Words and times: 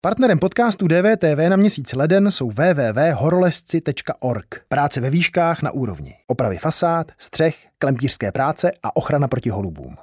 Partnerem 0.00 0.38
podcastu 0.38 0.88
DVTV 0.88 1.48
na 1.48 1.56
měsíc 1.56 1.92
leden 1.92 2.30
jsou 2.30 2.50
www.horolezci.org. 2.50 4.46
Práce 4.68 5.00
ve 5.00 5.10
výškách 5.10 5.62
na 5.62 5.70
úrovni. 5.70 6.14
Opravy 6.26 6.58
fasád, 6.58 7.12
střech, 7.18 7.66
klempířské 7.78 8.32
práce 8.32 8.72
a 8.82 8.96
ochrana 8.96 9.28
proti 9.28 9.50
holubům. 9.50 9.96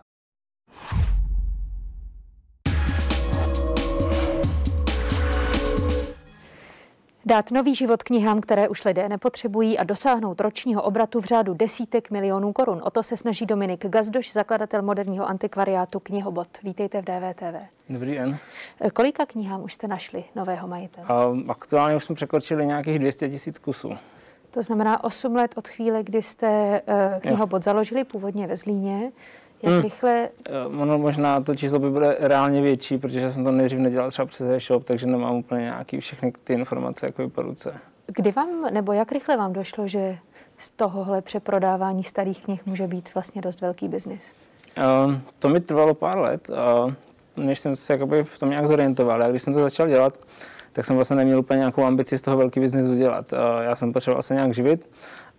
Dát 7.28 7.51
nový 7.51 7.76
život 7.76 8.03
knihám, 8.03 8.42
které 8.42 8.69
už 8.69 8.85
lidé 8.85 9.10
nepotřebují 9.10 9.78
a 9.78 9.83
dosáhnout 9.83 10.42
ročního 10.42 10.83
obratu 10.83 11.21
v 11.21 11.25
řádu 11.25 11.53
desítek 11.53 12.12
milionů 12.12 12.53
korun. 12.53 12.81
O 12.83 12.89
to 12.89 13.03
se 13.03 13.17
snaží 13.17 13.46
Dominik 13.46 13.85
Gazdoš, 13.85 14.33
zakladatel 14.33 14.81
moderního 14.81 15.29
antikvariátu 15.29 15.99
Knihobot. 15.99 16.48
Vítejte 16.63 17.02
v 17.02 17.05
DVTV. 17.05 17.55
Dobrý 17.89 18.16
den. 18.16 18.38
Kolika 18.93 19.25
knihám 19.25 19.63
už 19.63 19.73
jste 19.73 19.88
našli 19.88 20.23
nového 20.35 20.67
majitele? 20.67 21.07
Aktuálně 21.49 21.95
už 21.95 22.03
jsme 22.03 22.16
překročili 22.16 22.66
nějakých 22.66 22.99
200 22.99 23.30
tisíc 23.30 23.57
kusů. 23.57 23.91
To 24.52 24.63
znamená 24.63 25.03
8 25.03 25.35
let 25.35 25.53
od 25.57 25.67
chvíle, 25.67 26.03
kdy 26.03 26.21
jste 26.21 26.81
uh, 26.88 27.19
Knihobot 27.19 27.61
jo. 27.61 27.63
založili, 27.63 28.03
původně 28.03 28.47
ve 28.47 28.57
Zlíně. 28.57 29.11
Jak 29.64 29.73
hmm. 29.73 29.84
rychle? 29.84 30.30
Ono 30.80 30.98
možná 30.98 31.41
to 31.41 31.55
číslo 31.55 31.80
by 31.80 31.90
bude 31.90 32.18
reálně 32.20 32.62
větší, 32.62 32.98
protože 32.98 33.32
jsem 33.32 33.44
to 33.44 33.52
nejdřív 33.52 33.80
nedělal 33.80 34.12
třeba 34.12 34.26
přes 34.26 34.48
e-shop, 34.50 34.84
takže 34.84 35.08
nemám 35.08 35.36
úplně 35.36 35.62
nějaký 35.62 36.00
všechny 36.00 36.34
ty 36.44 36.54
informace 36.54 37.05
jako 37.05 37.30
po 37.30 37.41
ruce. 37.41 37.73
Kdy 38.08 38.31
vám, 38.31 38.48
nebo 38.72 38.94
jak 38.94 39.12
rychle 39.12 39.38
vám 39.38 39.54
došlo, 39.54 39.88
že 39.88 40.18
z 40.58 40.70
tohohle 40.70 41.22
přeprodávání 41.22 42.04
starých 42.04 42.44
knih 42.44 42.66
může 42.66 42.88
být 42.88 43.14
vlastně 43.14 43.41
dost 43.41 43.62
velký 43.62 43.88
biznis? 43.88 44.34
Uh, 44.78 45.16
to 45.40 45.50
mi 45.50 45.59
trvalo 45.59 45.94
pár 45.94 46.17
let, 46.17 46.50
uh, 46.50 46.94
než 47.45 47.59
jsem 47.59 47.76
se 47.76 47.94
jakoby 47.94 48.23
v 48.23 48.40
tom 48.40 48.50
nějak 48.50 48.67
zorientoval. 48.67 49.23
A 49.23 49.30
když 49.30 49.42
jsem 49.42 49.53
to 49.53 49.62
začal 49.62 49.88
dělat, 49.88 50.14
tak 50.72 50.86
jsem 50.86 50.95
vlastně 50.95 51.16
neměl 51.16 51.40
úplně 51.40 51.58
nějakou 51.58 51.84
ambici 51.84 52.17
z 52.17 52.22
toho 52.22 52.38
velký 52.38 52.59
biznis 52.59 52.86
udělat. 52.86 53.34
Uh, 53.34 53.40
já 53.64 53.76
jsem 53.76 53.94
potřeboval 53.94 54.22
se 54.22 54.34
nějak 54.34 54.53
živit 54.53 54.90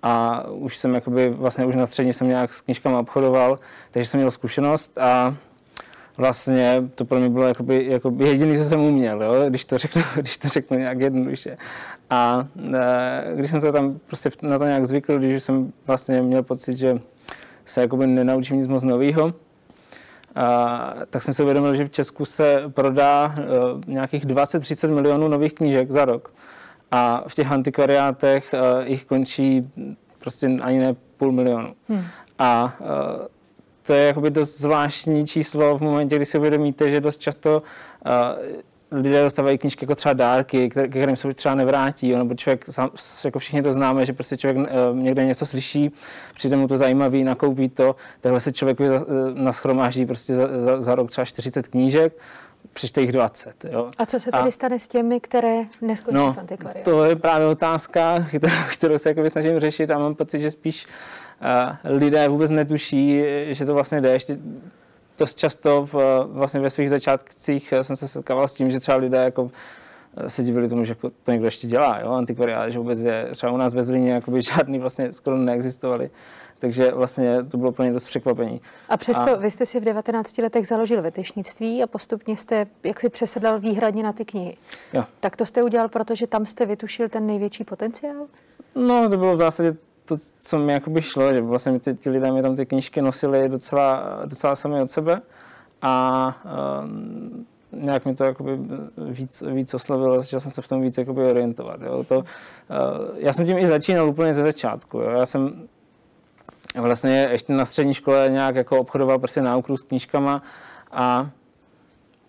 a 0.02 0.44
už 0.48 0.78
jsem 0.78 0.94
jakoby, 0.94 1.30
vlastně 1.30 1.66
už 1.66 1.77
na 1.77 1.86
střední 1.86 2.12
jsem 2.12 2.28
nějak 2.28 2.52
s 2.52 2.61
knížkami 2.61 2.97
obchodoval, 2.97 3.58
takže 3.91 4.08
jsem 4.08 4.19
měl 4.20 4.30
zkušenost 4.30 4.98
a 4.98 5.34
vlastně 6.16 6.83
to 6.94 7.05
pro 7.05 7.19
mě 7.19 7.28
bylo 7.28 7.47
jakoby, 7.47 7.86
jakoby 7.89 8.28
jediný, 8.28 8.58
co 8.58 8.64
jsem 8.64 8.80
uměl, 8.80 9.22
jo? 9.22 9.33
Když, 9.48 9.64
to 9.64 9.78
řeknu, 9.78 10.02
když 10.14 10.39
to 10.39 10.48
řeknu 10.48 10.78
nějak 10.78 11.00
jednoduše. 11.00 11.56
A 12.11 12.47
e, 12.74 13.33
když 13.34 13.50
jsem 13.50 13.61
se 13.61 13.72
tam 13.72 13.98
prostě 14.06 14.30
na 14.42 14.58
to 14.58 14.64
nějak 14.64 14.86
zvykl, 14.86 15.19
když 15.19 15.42
jsem 15.42 15.72
vlastně 15.86 16.22
měl 16.22 16.42
pocit, 16.42 16.77
že 16.77 16.98
se 17.64 17.80
jakoby 17.80 18.06
nenaučím 18.06 18.56
nic 18.56 18.67
moc 18.67 18.83
nového, 18.83 19.34
a, 20.34 20.94
tak 21.11 21.22
jsem 21.22 21.34
si 21.34 21.42
uvědomil, 21.42 21.74
že 21.74 21.84
v 21.84 21.91
Česku 21.91 22.24
se 22.24 22.62
prodá 22.69 23.34
uh, 23.39 23.80
nějakých 23.86 24.27
20-30 24.27 24.94
milionů 24.94 25.28
nových 25.28 25.55
knížek 25.55 25.91
za 25.91 26.05
rok 26.05 26.33
a 26.97 27.25
v 27.28 27.34
těch 27.34 27.52
antikvariátech 27.52 28.55
uh, 28.55 28.86
jich 28.86 29.05
končí 29.05 29.70
prostě 30.19 30.47
ani 30.47 30.78
ne 30.78 30.94
půl 31.16 31.33
milionu. 31.33 31.75
Hmm. 31.89 32.05
A 32.39 32.77
uh, 32.80 32.86
to 33.86 33.92
je 33.92 34.06
jakoby 34.06 34.30
dost 34.30 34.61
zvláštní 34.61 35.27
číslo 35.27 35.78
v 35.78 35.80
momentě, 35.80 36.17
kdy 36.17 36.24
si 36.24 36.39
uvědomíte, 36.39 36.91
že 36.91 37.00
dost 37.00 37.20
často 37.20 37.62
uh, 38.92 39.00
lidé 39.02 39.22
dostávají 39.22 39.58
knížky 39.58 39.84
jako 39.84 39.94
třeba 39.94 40.12
dárky, 40.12 40.69
které, 40.69 40.89
kterým 40.89 41.17
se 41.17 41.28
už 41.28 41.34
třeba 41.34 41.55
nevrátí, 41.55 42.08
jo, 42.08 42.19
nebo 42.19 42.34
člověk, 42.34 42.64
sám, 42.70 42.91
jako 43.24 43.39
všichni 43.39 43.62
to 43.62 43.72
známe, 43.72 44.06
že 44.06 44.12
prostě 44.12 44.36
člověk 44.36 44.69
uh, 44.69 44.97
někde 44.97 45.27
něco 45.27 45.47
slyší, 45.47 45.92
přijde 46.34 46.56
mu 46.56 46.69
to 46.69 46.77
zajímavý, 46.77 47.24
nakoupí 47.24 47.69
to, 47.69 47.97
takhle 48.20 48.41
se 48.41 48.52
člověk 48.52 48.80
uh, 48.80 48.86
naschromáždí 49.34 50.06
prostě 50.06 50.34
za, 50.34 50.58
za, 50.58 50.80
za 50.80 50.94
rok 50.94 51.11
třeba 51.11 51.24
40 51.24 51.69
knížek, 51.69 52.12
přečte 52.77 53.00
jich 53.00 53.12
20. 53.12 53.64
Jo. 53.64 53.91
A 53.98 54.06
co 54.06 54.20
se 54.20 54.30
tedy 54.30 54.48
a, 54.48 54.50
stane 54.50 54.78
s 54.78 54.88
těmi, 54.88 55.20
které 55.20 55.64
neskončí 55.80 56.16
no, 56.16 56.32
v 56.32 56.38
antikvariátu? 56.38 56.91
To 56.91 57.05
je 57.05 57.16
právě 57.16 57.46
otázka, 57.46 58.27
kterou 58.72 58.98
se 58.98 59.08
jako 59.08 59.30
snažím 59.30 59.60
řešit 59.60 59.91
a 59.91 59.98
mám 59.98 60.14
pocit, 60.14 60.41
že 60.41 60.50
spíš 60.50 60.86
uh, 60.86 61.96
lidé 61.96 62.28
vůbec 62.28 62.51
netuší, 62.51 63.23
že 63.46 63.64
to 63.64 63.74
vlastně 63.74 64.01
jde. 64.01 64.12
Ještě 64.12 64.39
dost 65.18 65.39
často 65.39 65.86
v, 65.92 66.24
vlastně 66.33 66.61
ve 66.61 66.70
svých 66.70 66.90
začátcích 66.90 67.74
jsem 67.83 67.96
se 67.96 68.08
setkával 68.08 68.48
s 68.48 68.55
tím, 68.55 68.70
že 68.70 68.80
třeba 68.80 68.96
lidé 68.96 69.18
jako 69.18 69.51
se 70.27 70.42
divili 70.42 70.68
tomu, 70.68 70.84
že 70.84 70.90
jako 70.90 71.10
to 71.22 71.30
někdo 71.32 71.46
ještě 71.46 71.66
dělá, 71.66 72.00
jo, 72.00 72.10
antikvariát, 72.10 72.70
že 72.70 72.78
vůbec 72.78 73.00
je, 73.00 73.28
třeba 73.32 73.52
u 73.52 73.56
nás 73.56 73.74
ve 73.74 73.82
Zlíně 73.82 74.12
jakoby 74.12 74.42
žádný 74.42 74.78
vlastně 74.78 75.12
skoro 75.12 75.36
neexistovali. 75.36 76.10
Takže 76.58 76.92
vlastně 76.94 77.44
to 77.44 77.56
bylo 77.56 77.72
pro 77.72 77.84
ně 77.84 77.92
dost 77.92 78.06
překvapení. 78.06 78.60
A 78.88 78.96
přesto 78.96 79.30
a... 79.30 79.36
vy 79.36 79.50
jste 79.50 79.66
si 79.66 79.80
v 79.80 79.84
19 79.84 80.38
letech 80.38 80.66
založil 80.66 81.02
vetešnictví 81.02 81.82
a 81.82 81.86
postupně 81.86 82.36
jste 82.36 82.66
jak 82.84 83.00
si 83.00 83.08
přesedlal 83.08 83.60
výhradně 83.60 84.02
na 84.02 84.12
ty 84.12 84.24
knihy. 84.24 84.56
Jo. 84.92 85.04
Tak 85.20 85.36
to 85.36 85.46
jste 85.46 85.62
udělal, 85.62 85.88
protože 85.88 86.27
tam 86.27 86.46
jste 86.46 86.66
vytušil 86.66 87.08
ten 87.08 87.27
největší 87.27 87.64
potenciál? 87.64 88.27
No, 88.74 89.08
to 89.08 89.16
bylo 89.16 89.34
v 89.34 89.36
zásadě 89.36 89.77
to, 90.04 90.16
co 90.38 90.58
mi 90.58 90.72
jakoby 90.72 91.02
šlo, 91.02 91.33
že 91.33 91.40
vlastně 91.40 91.80
ty, 91.80 91.94
ty 91.94 92.10
lidé 92.10 92.33
mi 92.33 92.42
tam 92.42 92.56
ty 92.56 92.66
knížky 92.66 93.02
nosili 93.02 93.48
docela, 93.48 94.20
docela 94.24 94.56
sami 94.56 94.83
od 94.83 94.90
sebe 94.90 95.22
a 95.83 96.36
um, 96.84 97.46
nějak 97.81 98.05
mi 98.05 98.14
to 98.14 98.25
jakoby 98.25 98.59
víc, 98.97 99.45
víc 99.47 99.75
oslovilo, 99.75 100.20
začal 100.20 100.41
jsem 100.41 100.51
se 100.51 100.63
v 100.63 100.69
tom 100.69 100.81
víc 100.81 100.98
jakoby 100.98 101.25
orientovat. 101.25 101.83
Jo. 101.83 102.05
To, 102.05 102.19
uh, 102.19 102.25
já 103.17 103.33
jsem 103.33 103.47
tím 103.47 103.59
i 103.59 103.67
začínal 103.67 104.09
úplně 104.09 104.35
ze 104.35 104.42
začátku. 104.42 104.98
Jo. 104.98 105.11
Já 105.11 105.27
jsem 105.27 105.69
vlastně 106.81 107.29
ještě 107.31 107.53
na 107.53 107.64
střední 107.64 107.95
škole 107.95 108.29
nějak 108.31 108.57
jako 108.57 108.81
obchodoval 108.81 109.19
prostě 109.19 109.42
na 109.42 109.63
s 109.75 109.83
knížkama 109.83 110.42
a 110.92 111.31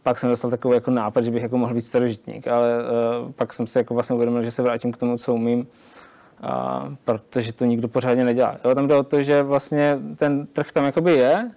pak 0.04 0.20
jsem 0.20 0.30
dostal 0.30 0.52
takový 0.52 0.74
jako 0.76 0.92
nápad, 0.92 1.24
že 1.24 1.32
bych 1.32 1.44
jako 1.44 1.58
mohl 1.58 1.74
být 1.74 1.82
starožitník, 1.82 2.48
ale 2.48 2.78
uh, 2.78 3.32
pak 3.32 3.54
jsem 3.54 3.68
se 3.68 3.80
jako 3.80 3.94
vlastně 3.94 4.16
uvědomil, 4.16 4.44
že 4.44 4.52
se 4.52 4.62
vrátím 4.62 4.92
k 4.92 4.98
tomu, 4.98 5.18
co 5.18 5.34
umím, 5.34 5.60
uh, 5.60 6.96
protože 7.06 7.54
to 7.54 7.66
nikdo 7.66 7.88
pořádně 7.88 8.26
nedělá. 8.26 8.58
Jo, 8.66 8.76
tam 8.76 8.88
jde 8.88 8.96
o 8.96 9.04
to, 9.04 9.22
že 9.22 9.44
vlastně 9.44 10.00
ten 10.16 10.48
trh 10.48 10.72
tam 10.72 10.86
jakoby 10.86 11.12
je, 11.12 11.52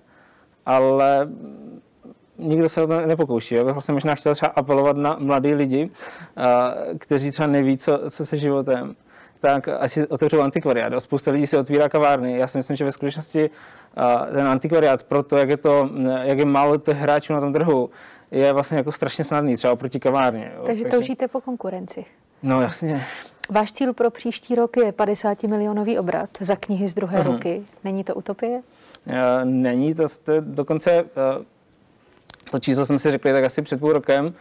ale 0.66 1.28
nikdo 2.40 2.68
se 2.68 2.82
o 2.82 2.86
to 2.86 3.06
nepokouší. 3.06 3.54
Já 3.54 3.64
bych 3.64 3.72
vlastně 3.72 3.94
možná 3.94 4.14
chtěl 4.14 4.34
třeba 4.34 4.52
apelovat 4.56 4.96
na 4.96 5.16
mladý 5.18 5.54
lidi, 5.54 5.90
kteří 6.98 7.30
třeba 7.30 7.46
neví, 7.46 7.78
co, 7.78 8.00
co 8.10 8.26
se 8.26 8.36
životem 8.36 8.96
tak 9.40 9.68
asi 9.68 10.06
otevřou 10.06 10.40
antikvariát. 10.40 10.92
Spousta 10.98 11.30
lidí 11.30 11.46
se 11.46 11.58
otvírá 11.58 11.88
kavárny. 11.88 12.38
Já 12.38 12.46
si 12.46 12.58
myslím, 12.58 12.76
že 12.76 12.84
ve 12.84 12.92
skutečnosti 12.92 13.50
ten 14.32 14.48
antikvariát, 14.48 15.02
proto 15.02 15.36
jak 15.36 15.48
je, 15.48 15.56
to, 15.56 15.90
jak 16.22 16.38
je 16.38 16.44
málo 16.44 16.78
těch 16.78 16.96
hráčů 16.96 17.32
na 17.32 17.40
tom 17.40 17.52
trhu, 17.52 17.90
je 18.30 18.52
vlastně 18.52 18.76
jako 18.76 18.92
strašně 18.92 19.24
snadný, 19.24 19.56
třeba 19.56 19.72
oproti 19.72 20.00
kavárně. 20.00 20.52
Jo. 20.56 20.62
Takže, 20.66 20.82
Takže 20.84 20.96
toužíte 20.96 21.28
po 21.28 21.40
konkurenci. 21.40 22.04
No 22.42 22.62
jasně. 22.62 23.02
Váš 23.50 23.72
cíl 23.72 23.92
pro 23.92 24.10
příští 24.10 24.54
rok 24.54 24.76
je 24.76 24.92
50 24.92 25.42
milionový 25.42 25.98
obrat 25.98 26.30
za 26.40 26.56
knihy 26.56 26.88
z 26.88 26.94
druhé 26.94 27.20
uh-huh. 27.20 27.32
ruky. 27.32 27.62
Není 27.84 28.04
to 28.04 28.14
utopie? 28.14 28.62
Uh, 29.06 29.14
není, 29.44 29.94
to, 29.94 30.04
to 30.22 30.32
dokonce, 30.40 31.02
uh, 31.02 31.08
to 32.50 32.58
číslo 32.58 32.86
jsme 32.86 32.98
si 32.98 33.10
řekli 33.10 33.32
tak 33.32 33.44
asi 33.44 33.62
před 33.62 33.80
půl 33.80 33.92
rokem, 33.92 34.34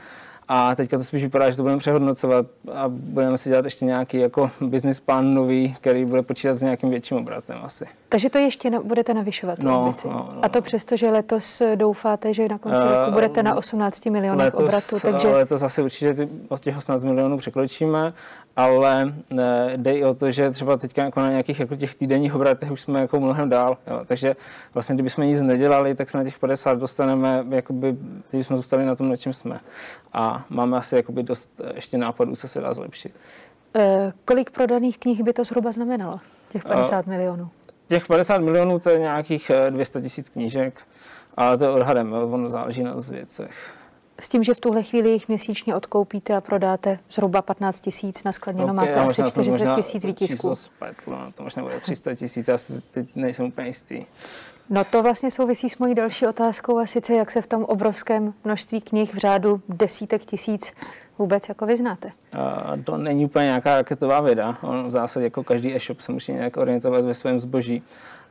a 0.52 0.76
teďka 0.76 0.98
to 0.98 1.04
spíš 1.04 1.24
vypadá, 1.24 1.50
že 1.50 1.58
to 1.58 1.64
budeme 1.64 1.80
přehodnocovat 1.80 2.46
a 2.74 2.84
budeme 2.88 3.38
si 3.38 3.50
dělat 3.50 3.66
ještě 3.66 3.86
nějaký 3.86 4.18
jako 4.18 4.52
business 4.62 5.00
plán 5.00 5.34
nový, 5.34 5.76
který 5.82 6.06
bude 6.06 6.22
počítat 6.22 6.54
s 6.54 6.62
nějakým 6.62 6.90
větším 6.90 7.18
obratem 7.18 7.58
asi. 7.64 7.86
Takže 8.10 8.30
to 8.30 8.38
ještě 8.38 8.70
na, 8.70 8.80
budete 8.80 9.14
navyšovat 9.14 9.60
no, 9.60 9.80
ambici. 9.80 10.08
No, 10.08 10.14
no, 10.14 10.46
a 10.46 10.50
to 10.50 10.62
přesto, 10.62 10.98
že 10.98 11.10
letos 11.10 11.62
doufáte, 11.76 12.34
že 12.34 12.48
na 12.48 12.58
konci 12.58 12.84
uh, 12.84 12.90
roku 12.92 13.12
budete 13.12 13.44
na 13.44 13.56
18 13.56 14.06
milionech 14.06 14.46
letos, 14.46 14.60
obratu. 14.60 15.00
Takže... 15.04 15.28
Letos 15.28 15.62
asi 15.62 15.82
určitě 15.82 16.14
ty, 16.14 16.30
těch 16.62 16.78
18 16.78 17.04
milionů 17.04 17.38
překročíme, 17.38 18.14
ale 18.56 19.14
ne, 19.34 19.74
jde 19.76 19.92
i 19.92 20.04
o 20.04 20.14
to, 20.14 20.32
že 20.32 20.50
třeba 20.50 20.78
teďka 20.78 21.04
jako 21.04 21.20
na 21.20 21.30
nějakých 21.30 21.60
jako 21.60 21.76
těch 21.76 21.96
týdenních 21.96 22.36
obratech 22.36 22.72
už 22.72 22.82
jsme 22.82 23.02
jako 23.02 23.20
mnohem 23.20 23.50
dál. 23.50 23.78
Jo. 23.88 24.02
Takže 24.06 24.36
vlastně, 24.74 24.96
kdybychom 24.96 25.26
nic 25.26 25.42
nedělali, 25.42 25.96
tak 25.96 26.10
se 26.10 26.18
na 26.18 26.24
těch 26.24 26.40
50 26.40 26.80
dostaneme, 26.80 27.46
jakoby, 27.50 27.98
kdybychom 28.30 28.58
zůstali 28.58 28.86
na 28.86 28.96
tom, 28.96 29.10
na 29.10 29.16
čem 29.16 29.34
jsme. 29.34 29.60
A 30.14 30.39
máme 30.50 30.78
asi 30.78 30.96
jakoby 30.96 31.24
dost 31.24 31.62
eh, 31.64 31.72
ještě 31.76 31.98
nápadů, 31.98 32.36
co 32.36 32.48
se 32.48 32.62
dá 32.62 32.74
zlepšit. 32.74 33.14
E, 33.76 34.14
kolik 34.26 34.52
prodaných 34.52 34.98
knih 34.98 35.24
by 35.24 35.34
to 35.34 35.44
zhruba 35.44 35.72
znamenalo, 35.72 36.20
těch 36.50 36.64
50 36.64 37.08
e, 37.08 37.10
milionů? 37.10 37.50
Těch 37.88 38.08
50 38.08 38.38
milionů 38.38 38.80
to 38.80 38.90
je 38.90 39.00
nějakých 39.00 39.52
200 39.70 40.02
tisíc 40.02 40.30
knížek, 40.30 40.82
ale 41.38 41.58
to 41.58 41.64
je 41.64 41.70
odhadem, 41.70 42.14
ono 42.14 42.50
záleží 42.50 42.84
na 42.84 42.96
věcech. 43.12 43.79
S 44.22 44.30
tím, 44.30 44.44
že 44.44 44.54
v 44.54 44.60
tuhle 44.60 44.84
chvíli 44.84 45.10
jich 45.10 45.28
měsíčně 45.28 45.76
odkoupíte 45.76 46.36
a 46.36 46.42
prodáte 46.42 47.00
zhruba 47.12 47.42
15 47.42 47.80
tisíc, 47.80 48.24
na 48.24 48.32
skladněno 48.32 48.74
okay, 48.74 48.88
máte 48.88 49.00
asi 49.00 49.24
40 49.24 49.76
tisíc 49.76 50.06
výtisků. 50.06 50.56
Spletlo, 50.56 51.18
to 51.34 51.44
možná 51.44 51.64
bude 51.64 51.80
300 51.80 52.16
tisíc, 52.16 52.48
já 52.48 52.58
si 52.58 52.82
teď 52.82 53.08
nejsem 53.16 53.46
úplně 53.46 53.68
jistý. 53.68 54.06
No 54.70 54.84
to 54.84 55.04
vlastně 55.04 55.32
souvisí 55.32 55.70
s 55.70 55.78
mojí 55.78 55.96
další 55.96 56.28
otázkou 56.28 56.78
a 56.78 56.86
sice 56.86 57.14
jak 57.14 57.32
se 57.32 57.42
v 57.42 57.48
tom 57.48 57.64
obrovském 57.64 58.34
množství 58.44 58.82
knih 58.82 59.14
v 59.14 59.18
řádu 59.18 59.62
desítek 59.70 60.26
tisíc 60.26 60.74
vůbec 61.20 61.50
jako 61.50 61.66
vyznáte? 61.66 62.10
Uh, 62.36 62.84
to 62.84 62.98
není 62.98 63.26
úplně 63.26 63.46
nějaká 63.46 63.76
raketová 63.76 64.22
věda. 64.22 64.58
On 64.62 64.88
v 64.88 64.92
zásadě 64.92 65.26
jako 65.26 65.44
každý 65.44 65.76
e-shop 65.76 66.02
se 66.02 66.12
musí 66.12 66.34
nějak 66.34 66.58
orientovat 66.58 67.06
ve 67.06 67.14
svém 67.14 67.40
zboží. 67.40 67.84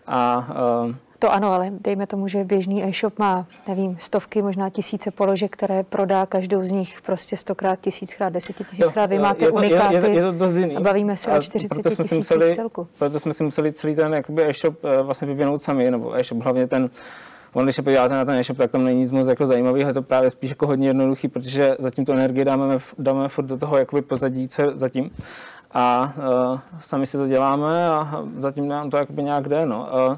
A 0.06 0.48
uh, 0.86 0.94
To 1.18 1.32
ano, 1.32 1.52
ale 1.52 1.70
dejme 1.80 2.06
tomu, 2.06 2.28
že 2.28 2.44
běžný 2.44 2.84
e-shop 2.84 3.18
má, 3.18 3.46
nevím, 3.68 3.96
stovky, 3.98 4.42
možná 4.42 4.70
tisíce 4.70 5.10
položek, 5.10 5.52
které 5.52 5.82
prodá 5.82 6.26
každou 6.26 6.64
z 6.64 6.70
nich 6.70 7.02
prostě 7.02 7.36
stokrát, 7.36 7.80
tisíckrát, 7.80 8.32
desetitisíckrát. 8.32 9.10
Vy 9.10 9.18
máte 9.18 9.44
je 9.44 9.50
to, 9.52 9.56
unikáty 9.56 9.94
je, 9.94 10.08
je, 10.08 10.14
je 10.14 10.22
to 10.22 10.32
dost 10.32 10.54
jiný. 10.54 10.76
a 10.76 10.80
bavíme 10.80 11.16
se 11.16 11.30
a 11.30 11.38
o 11.38 11.42
40 11.42 11.82
tisících 11.82 12.54
celku. 12.54 12.88
Proto 12.98 13.20
jsme 13.20 13.34
si 13.34 13.44
museli 13.44 13.72
celý 13.72 13.94
ten 13.94 14.14
jakoby, 14.14 14.48
e-shop 14.48 14.84
eh, 14.84 15.02
vlastně 15.02 15.26
vyvinout 15.26 15.62
sami, 15.62 15.90
nebo 15.90 16.16
e-shop 16.16 16.42
hlavně 16.42 16.66
ten 16.66 16.90
On, 17.52 17.64
když 17.64 17.76
se 17.76 17.82
podíváte 17.82 18.14
na 18.14 18.24
ten 18.24 18.34
e-shop, 18.34 18.58
tak 18.58 18.70
tam 18.70 18.84
není 18.84 19.00
nic 19.00 19.12
moc 19.12 19.26
jako 19.26 19.46
zajímavého, 19.46 19.88
je 19.88 19.94
to 19.94 20.02
právě 20.02 20.30
spíš 20.30 20.50
jako 20.50 20.66
hodně 20.66 20.88
jednoduchý, 20.88 21.28
protože 21.28 21.76
zatím 21.78 22.04
tu 22.04 22.12
energii 22.12 22.44
dáme, 22.44 22.78
dáme 22.98 23.28
furt 23.28 23.44
do 23.44 23.56
toho 23.56 23.78
jakoby 23.78 24.02
pozadí, 24.02 24.48
co 24.48 24.62
je 24.62 24.68
zatím. 24.74 25.10
A 25.72 26.14
uh, 26.52 26.60
sami 26.80 27.06
si 27.06 27.16
to 27.16 27.26
děláme 27.26 27.86
a 27.88 28.24
zatím 28.38 28.68
nám 28.68 28.90
to 28.90 28.96
jakoby 28.96 29.22
nějak 29.22 29.48
jde. 29.48 29.66
No. 29.66 29.88
Uh, 30.08 30.16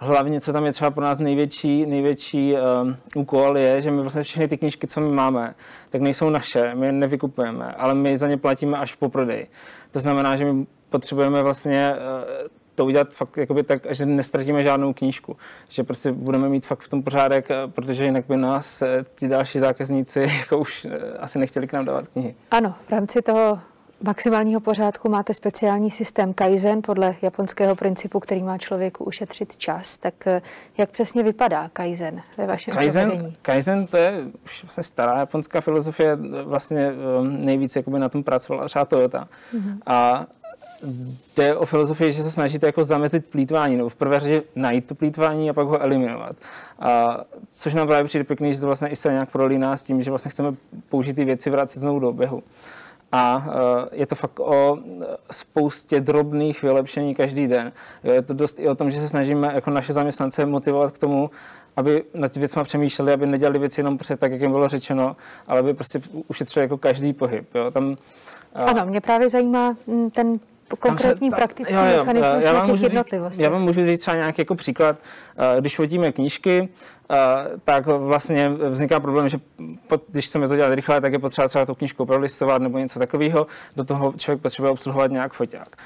hlavně, 0.00 0.40
co 0.40 0.52
tam 0.52 0.64
je 0.64 0.72
třeba 0.72 0.90
pro 0.90 1.04
nás 1.04 1.18
největší, 1.18 1.86
největší 1.86 2.54
um, 2.54 2.96
úkol, 3.16 3.58
je, 3.58 3.80
že 3.80 3.90
my 3.90 4.00
vlastně 4.00 4.22
všechny 4.22 4.48
ty 4.48 4.58
knížky, 4.58 4.86
co 4.86 5.00
my 5.00 5.10
máme, 5.10 5.54
tak 5.90 6.00
nejsou 6.00 6.30
naše, 6.30 6.74
my 6.74 6.86
je 6.86 6.92
nevykupujeme, 6.92 7.72
ale 7.72 7.94
my 7.94 8.16
za 8.16 8.28
ně 8.28 8.36
platíme 8.36 8.78
až 8.78 8.94
po 8.94 9.08
prodeji. 9.08 9.46
To 9.90 10.00
znamená, 10.00 10.36
že 10.36 10.52
my 10.52 10.66
potřebujeme 10.90 11.42
vlastně 11.42 11.94
uh, 11.94 12.48
to 12.74 12.84
udělat 12.84 13.14
fakt 13.14 13.36
jakoby 13.36 13.62
tak, 13.62 13.86
že 13.90 14.06
nestratíme 14.06 14.62
žádnou 14.62 14.92
knížku. 14.92 15.36
Že 15.68 15.82
prostě 15.82 16.12
budeme 16.12 16.48
mít 16.48 16.66
fakt 16.66 16.80
v 16.80 16.88
tom 16.88 17.02
pořádek, 17.02 17.48
protože 17.66 18.04
jinak 18.04 18.24
by 18.28 18.36
nás 18.36 18.82
ti 19.14 19.28
další 19.28 19.58
zákazníci 19.58 20.20
jako 20.38 20.58
už 20.58 20.86
asi 21.20 21.38
nechtěli 21.38 21.66
k 21.66 21.72
nám 21.72 21.84
dávat 21.84 22.08
knihy. 22.08 22.34
Ano, 22.50 22.74
v 22.86 22.90
rámci 22.90 23.22
toho 23.22 23.60
maximálního 24.02 24.60
pořádku 24.60 25.08
máte 25.08 25.34
speciální 25.34 25.90
systém 25.90 26.34
Kaizen 26.34 26.82
podle 26.82 27.14
japonského 27.22 27.76
principu, 27.76 28.20
který 28.20 28.42
má 28.42 28.58
člověku 28.58 29.04
ušetřit 29.04 29.56
čas. 29.56 29.96
Tak 29.96 30.26
eh, 30.26 30.42
jak 30.78 30.90
přesně 30.90 31.22
vypadá 31.22 31.70
Kaizen 31.72 32.22
ve 32.36 32.46
vašem 32.46 32.74
Kaizen, 32.74 33.08
provedení? 33.08 33.36
Kaizen 33.42 33.86
to 33.86 33.96
je 33.96 34.24
už 34.44 34.62
vlastně 34.62 34.82
stará 34.82 35.18
japonská 35.18 35.60
filozofie, 35.60 36.16
vlastně 36.44 36.86
ehm, 36.86 37.44
nejvíc 37.44 37.76
jakoby 37.76 37.98
na 37.98 38.08
tom 38.08 38.22
pracovala 38.22 38.66
třeba 38.66 38.84
Toyota. 38.84 39.28
Mm-hmm. 39.54 39.78
A 39.86 40.26
jde 41.36 41.56
o 41.56 41.66
filozofii, 41.66 42.12
že 42.12 42.22
se 42.22 42.30
snažíte 42.30 42.66
jako 42.66 42.84
zamezit 42.84 43.26
plítvání, 43.26 43.76
nebo 43.76 43.88
v 43.88 43.94
prvé 43.94 44.20
řadě 44.20 44.42
najít 44.56 44.86
to 44.86 44.94
plítvání 44.94 45.50
a 45.50 45.52
pak 45.52 45.66
ho 45.66 45.82
eliminovat. 45.82 46.36
A, 46.78 47.20
což 47.50 47.74
nám 47.74 47.86
právě 47.86 48.04
přijde 48.04 48.24
pěkný, 48.24 48.54
že 48.54 48.60
to 48.60 48.66
vlastně 48.66 48.88
i 48.88 48.96
se 48.96 49.12
nějak 49.12 49.30
prolíná 49.30 49.76
s 49.76 49.84
tím, 49.84 50.02
že 50.02 50.10
vlastně 50.10 50.30
chceme 50.30 50.54
použít 50.88 51.14
ty 51.14 51.24
věci, 51.24 51.50
vrátit 51.50 51.80
znovu 51.80 51.98
do 51.98 52.08
oběhu. 52.08 52.42
A 53.12 53.46
e, 53.92 53.96
je 53.96 54.06
to 54.06 54.14
fakt 54.14 54.40
o 54.40 54.78
spoustě 55.30 56.00
drobných 56.00 56.62
vylepšení 56.62 57.14
každý 57.14 57.46
den. 57.46 57.72
Je 58.04 58.22
to 58.22 58.34
dost 58.34 58.58
i 58.58 58.68
o 58.68 58.74
tom, 58.74 58.90
že 58.90 59.00
se 59.00 59.08
snažíme 59.08 59.50
jako 59.54 59.70
naše 59.70 59.92
zaměstnance 59.92 60.46
motivovat 60.46 60.90
k 60.90 60.98
tomu, 60.98 61.30
aby 61.76 62.04
nad 62.14 62.36
věcmi 62.36 62.62
přemýšleli, 62.62 63.12
aby 63.12 63.26
nedělali 63.26 63.58
věci 63.58 63.80
jenom 63.80 63.98
prostě 63.98 64.16
tak, 64.16 64.32
jak 64.32 64.40
jim 64.40 64.50
bylo 64.50 64.68
řečeno, 64.68 65.16
ale 65.46 65.60
aby 65.60 65.74
prostě 65.74 66.00
ušetřili 66.28 66.64
jako 66.64 66.78
každý 66.78 67.12
pohyb. 67.12 67.54
Jo. 67.54 67.70
Tam, 67.70 67.96
ano, 68.54 68.86
mě 68.86 69.00
právě 69.00 69.28
zajímá 69.28 69.76
ten 70.12 70.40
konkrétní 70.76 71.30
se, 71.30 71.36
praktický 71.36 71.74
jo, 71.74 71.80
jo, 71.84 71.98
mechanismus 71.98 72.44
já 72.44 72.52
na 72.52 72.66
těch 72.66 72.82
jednotlivostech. 72.82 73.44
Já 73.44 73.50
vám 73.50 73.62
můžu 73.62 73.84
říct 73.84 74.00
třeba 74.00 74.16
nějaký 74.16 74.40
jako 74.40 74.54
příklad, 74.54 74.96
e, 75.56 75.60
když 75.60 75.78
vodíme 75.78 76.12
knížky, 76.12 76.68
tak 77.64 77.86
vlastně 77.86 78.48
vzniká 78.48 79.00
problém, 79.00 79.28
že 79.28 79.40
když 80.08 80.26
chceme 80.26 80.48
to 80.48 80.56
dělat 80.56 80.74
rychle, 80.74 81.00
tak 81.00 81.12
je 81.12 81.18
potřeba 81.18 81.48
třeba 81.48 81.66
tu 81.66 81.74
knížku 81.74 82.06
prolistovat 82.06 82.62
nebo 82.62 82.78
něco 82.78 82.98
takového. 82.98 83.46
Do 83.76 83.84
toho 83.84 84.12
člověk 84.16 84.42
potřebuje 84.42 84.72
obsluhovat 84.72 85.10
nějak 85.10 85.32
foťák. 85.32 85.76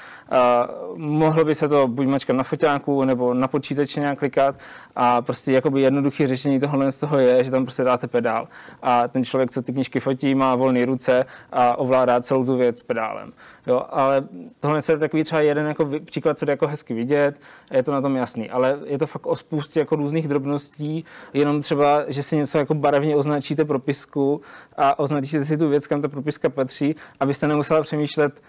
Mohlo 0.97 1.45
by 1.45 1.55
se 1.55 1.67
to 1.67 1.87
buď 1.87 2.07
mačkat 2.07 2.35
na 2.35 2.43
foťáku 2.43 3.03
nebo 3.03 3.33
na 3.33 3.47
počítači 3.47 3.99
nějak 3.99 4.19
klikat 4.19 4.59
a 4.95 5.21
prostě 5.21 5.51
jakoby 5.51 5.81
jednoduché 5.81 6.27
řešení 6.27 6.59
tohohle 6.59 6.91
z 6.91 6.99
toho 6.99 7.17
je, 7.17 7.43
že 7.43 7.51
tam 7.51 7.65
prostě 7.65 7.83
dáte 7.83 8.07
pedál 8.07 8.47
a 8.81 9.07
ten 9.07 9.23
člověk, 9.23 9.51
co 9.51 9.61
ty 9.61 9.73
knížky 9.73 9.99
fotí, 9.99 10.35
má 10.35 10.55
volné 10.55 10.85
ruce 10.85 11.25
a 11.51 11.77
ovládá 11.77 12.21
celou 12.21 12.45
tu 12.45 12.57
věc 12.57 12.83
pedálem. 12.83 13.33
Jo, 13.67 13.83
ale 13.89 14.23
tohle 14.61 14.76
je 14.89 14.97
takový 14.97 15.23
třeba 15.23 15.41
jeden 15.41 15.67
jako 15.67 15.89
příklad, 16.05 16.39
co 16.39 16.45
jde 16.45 16.53
jako 16.53 16.67
hezky 16.67 16.93
vidět, 16.93 17.41
je 17.71 17.83
to 17.83 17.91
na 17.91 18.01
tom 18.01 18.15
jasný, 18.15 18.49
ale 18.49 18.79
je 18.85 18.97
to 18.97 19.07
fakt 19.07 19.25
o 19.25 19.35
spoustě 19.35 19.79
jako 19.79 19.95
různých 19.95 20.27
drobností, 20.27 21.05
jenom 21.33 21.61
třeba, 21.61 22.03
že 22.07 22.23
si 22.23 22.37
něco 22.37 22.57
jako 22.57 22.73
barevně 22.73 23.15
označíte 23.15 23.65
propisku 23.65 24.41
a 24.77 24.99
označíte 24.99 25.45
si 25.45 25.57
tu 25.57 25.69
věc, 25.69 25.87
kam 25.87 26.01
ta 26.01 26.07
propiska 26.07 26.49
patří, 26.49 26.95
abyste 27.19 27.47
nemusela 27.47 27.81
přemýšlet, 27.81 28.41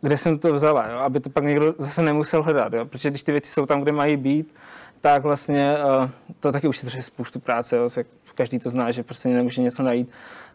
kde 0.00 0.18
jsem 0.18 0.38
to 0.38 0.52
vzala, 0.52 0.88
jo? 0.88 0.98
aby 0.98 1.20
to 1.20 1.30
pak 1.30 1.44
někdo 1.44 1.74
zase 1.78 2.02
nemusel 2.02 2.42
hledat, 2.42 2.72
jo? 2.72 2.84
protože 2.84 3.10
když 3.10 3.22
ty 3.22 3.32
věci 3.32 3.50
jsou 3.50 3.66
tam, 3.66 3.80
kde 3.80 3.92
mají 3.92 4.16
být, 4.16 4.54
tak 5.00 5.22
vlastně 5.22 5.76
uh, 6.00 6.08
to 6.40 6.52
taky 6.52 6.68
ušetří 6.68 7.02
spoustu 7.02 7.40
práce, 7.40 7.76
jo? 7.76 7.88
Každý 8.34 8.58
to 8.58 8.70
zná, 8.70 8.90
že 8.90 9.02
prostě 9.02 9.28
nemůže 9.28 9.62
něco 9.62 9.82
najít 9.82 10.10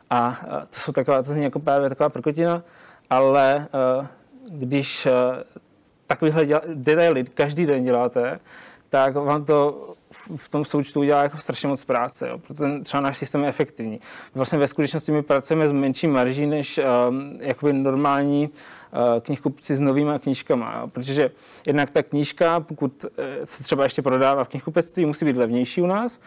a 0.10 0.40
uh, 0.48 0.54
to 0.60 0.80
jsou 0.80 0.92
taková, 0.92 1.24
to 1.24 1.34
je 1.34 1.44
jako 1.44 1.60
právě 1.60 1.90
taková 1.90 2.10
prkotina, 2.10 2.64
ale 3.10 3.68
uh, 4.00 4.06
když 4.50 5.06
uh, 5.06 5.12
takovýhle 6.08 6.48
detaily 6.74 7.24
každý 7.24 7.66
den 7.66 7.84
děláte, 7.84 8.40
tak 8.90 9.16
vám 9.16 9.46
to 9.46 9.88
v 10.36 10.50
tom 10.50 10.66
součtu 10.66 11.00
udělá 11.00 11.24
jako 11.24 11.38
strašně 11.38 11.68
moc 11.70 11.84
práce, 11.84 12.30
jo. 12.30 12.38
proto 12.38 12.64
ten, 12.64 12.84
třeba 12.84 13.02
náš 13.02 13.18
systém 13.18 13.44
je 13.44 13.50
efektivní. 13.50 14.00
Vlastně 14.36 14.58
ve 14.58 14.68
skutečnosti 14.68 15.12
my 15.12 15.24
pracujeme 15.24 15.68
s 15.68 15.72
menší 15.72 16.08
marží 16.08 16.46
než 16.46 16.80
um, 17.10 17.38
jakoby 17.40 17.74
normální 17.74 18.50
uh, 18.50 19.20
knihkupci 19.20 19.76
s 19.76 19.80
novými 19.80 20.12
knížkama, 20.20 20.78
jo. 20.82 20.88
protože 20.88 21.32
jednak 21.66 21.90
ta 21.90 22.04
knížka, 22.04 22.60
pokud 22.60 23.06
se 23.44 23.64
třeba 23.64 23.84
ještě 23.84 24.02
prodává 24.02 24.44
v 24.44 24.48
knihkupectví, 24.48 25.06
musí 25.06 25.26
být 25.26 25.38
levnější 25.38 25.82
u 25.82 25.88
nás 25.88 26.20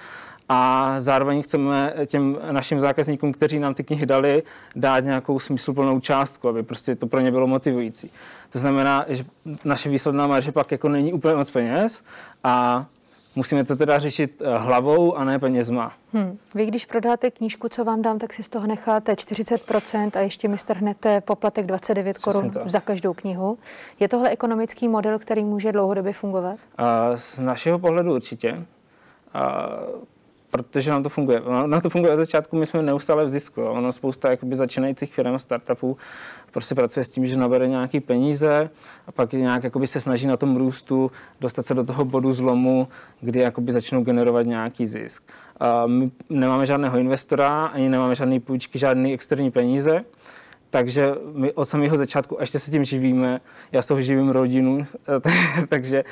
a 0.48 0.94
zároveň 0.98 1.42
chceme 1.42 1.94
těm 2.06 2.38
našim 2.50 2.80
zákazníkům, 2.80 3.32
kteří 3.32 3.58
nám 3.58 3.74
ty 3.74 3.84
knihy 3.84 4.06
dali, 4.06 4.42
dát 4.76 5.00
nějakou 5.00 5.38
smysluplnou 5.38 6.00
částku, 6.00 6.48
aby 6.48 6.62
prostě 6.62 6.94
to 6.96 7.06
pro 7.06 7.20
ně 7.20 7.30
bylo 7.30 7.46
motivující. 7.46 8.10
To 8.52 8.58
znamená, 8.58 9.04
že 9.08 9.24
naše 9.64 9.88
výsledná 9.88 10.26
marže 10.26 10.52
pak 10.52 10.72
jako 10.72 10.88
není 10.88 11.12
úplně 11.12 11.34
moc 11.34 11.50
peněz 11.50 12.02
a 12.44 12.86
musíme 13.36 13.64
to 13.64 13.76
teda 13.76 13.98
řešit 13.98 14.42
eh, 14.44 14.58
hlavou 14.58 15.16
a 15.16 15.24
ne 15.24 15.38
penězma. 15.38 15.92
Hmm. 16.12 16.38
Vy, 16.54 16.66
když 16.66 16.84
prodáte 16.84 17.30
knížku, 17.30 17.68
co 17.68 17.84
vám 17.84 18.02
dám, 18.02 18.18
tak 18.18 18.32
si 18.32 18.42
z 18.42 18.48
toho 18.48 18.66
necháte 18.66 19.12
40% 19.12 20.10
a 20.14 20.20
ještě 20.20 20.48
mi 20.48 20.58
strhnete 20.58 21.20
poplatek 21.20 21.66
29 21.66 22.18
korun 22.18 22.50
za 22.64 22.80
každou 22.80 23.14
knihu. 23.14 23.58
Je 24.00 24.08
tohle 24.08 24.30
ekonomický 24.30 24.88
model, 24.88 25.18
který 25.18 25.44
může 25.44 25.72
dlouhodobě 25.72 26.12
fungovat? 26.12 26.58
A 26.78 27.16
z 27.16 27.38
našeho 27.38 27.78
pohledu 27.78 28.14
určitě. 28.14 28.66
A 29.34 29.68
protože 30.50 30.90
nám 30.90 31.02
to 31.02 31.08
funguje. 31.08 31.42
Nám 31.66 31.80
to 31.80 31.90
funguje 31.90 32.12
od 32.12 32.16
začátku, 32.16 32.56
my 32.56 32.66
jsme 32.66 32.82
neustále 32.82 33.24
v 33.24 33.28
zisku. 33.28 33.60
Jo. 33.60 33.72
Ono 33.72 33.92
spousta 33.92 34.30
jakoby, 34.30 34.56
začínajících 34.56 35.14
firm 35.14 35.34
a 35.34 35.38
startupů 35.38 35.96
prostě 36.50 36.74
pracuje 36.74 37.04
s 37.04 37.10
tím, 37.10 37.26
že 37.26 37.36
nabere 37.36 37.69
nějaké 37.69 38.00
peníze 38.00 38.70
a 39.06 39.12
pak 39.12 39.32
nějak 39.32 39.64
jakoby, 39.64 39.86
se 39.86 40.00
snaží 40.00 40.26
na 40.26 40.36
tom 40.36 40.56
růstu 40.56 41.10
dostat 41.40 41.67
se 41.67 41.74
do 41.74 41.84
toho 41.84 42.05
bodu 42.05 42.32
zlomu, 42.32 42.88
kdy 43.20 43.40
jakoby, 43.40 43.72
začnou 43.72 44.05
generovat 44.05 44.46
nějaký 44.46 44.86
zisk. 44.86 45.22
A 45.60 45.86
my 45.86 46.10
nemáme 46.31 46.67
žádného 46.67 46.98
investora, 46.98 47.64
ani 47.64 47.88
nemáme 47.88 48.14
žádné 48.14 48.40
půjčky, 48.40 48.78
žádné 48.78 49.12
externí 49.12 49.50
peníze, 49.50 50.05
takže 50.70 51.15
my 51.34 51.53
od 51.53 51.65
samého 51.65 51.96
začátku 51.96 52.37
ještě 52.41 52.58
se 52.58 52.70
tím 52.70 52.84
živíme. 52.84 53.41
Já 53.72 53.82
z 53.82 53.87
toho 53.87 54.01
živím 54.01 54.29
rodinu, 54.29 54.87
takže 55.69 56.05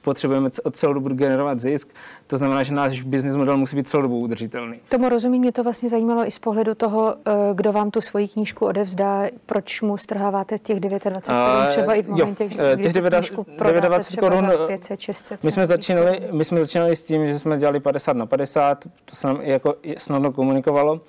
potřebujeme 0.00 0.50
od 0.64 0.76
celou 0.76 0.92
dobu 0.92 1.08
generovat 1.08 1.60
zisk. 1.60 1.88
To 2.26 2.36
znamená, 2.36 2.62
že 2.62 2.74
náš 2.74 3.02
business 3.02 3.36
model 3.36 3.56
musí 3.56 3.76
být 3.76 3.88
celou 3.88 4.02
dobu 4.02 4.18
udržitelný. 4.18 4.80
Tomu 4.88 5.08
rozumím, 5.08 5.40
mě 5.40 5.52
to 5.52 5.62
vlastně 5.62 5.88
zajímalo 5.88 6.26
i 6.26 6.30
z 6.30 6.38
pohledu 6.38 6.74
toho, 6.74 7.14
e, 7.26 7.54
kdo 7.54 7.72
vám 7.72 7.90
tu 7.90 8.00
svoji 8.00 8.28
knížku 8.28 8.66
odevzdá, 8.66 9.26
proč 9.46 9.82
mu 9.82 9.98
strháváte 9.98 10.58
těch 10.58 10.80
29 10.80 11.26
korun, 11.26 11.66
třeba 11.68 11.94
i 11.94 12.02
v 12.02 12.08
momentě, 12.08 12.44
jo, 12.44 12.50
těch 12.82 12.92
29 12.92 14.16
korun, 14.20 14.50
500, 14.66 15.00
600. 15.00 15.44
My 15.44 15.52
jsme, 15.52 15.66
začínali, 15.66 16.20
my 16.32 16.44
jsme 16.44 16.60
začínali 16.60 16.96
s 16.96 17.04
tím, 17.04 17.26
že 17.26 17.38
jsme 17.38 17.58
dělali 17.58 17.80
50 17.80 18.16
na 18.16 18.26
50, 18.26 18.84
to 19.04 19.16
se 19.16 19.26
nám 19.26 19.38
i 19.42 19.50
jako 19.50 19.74
snadno 19.98 20.32
komunikovalo 20.32 21.00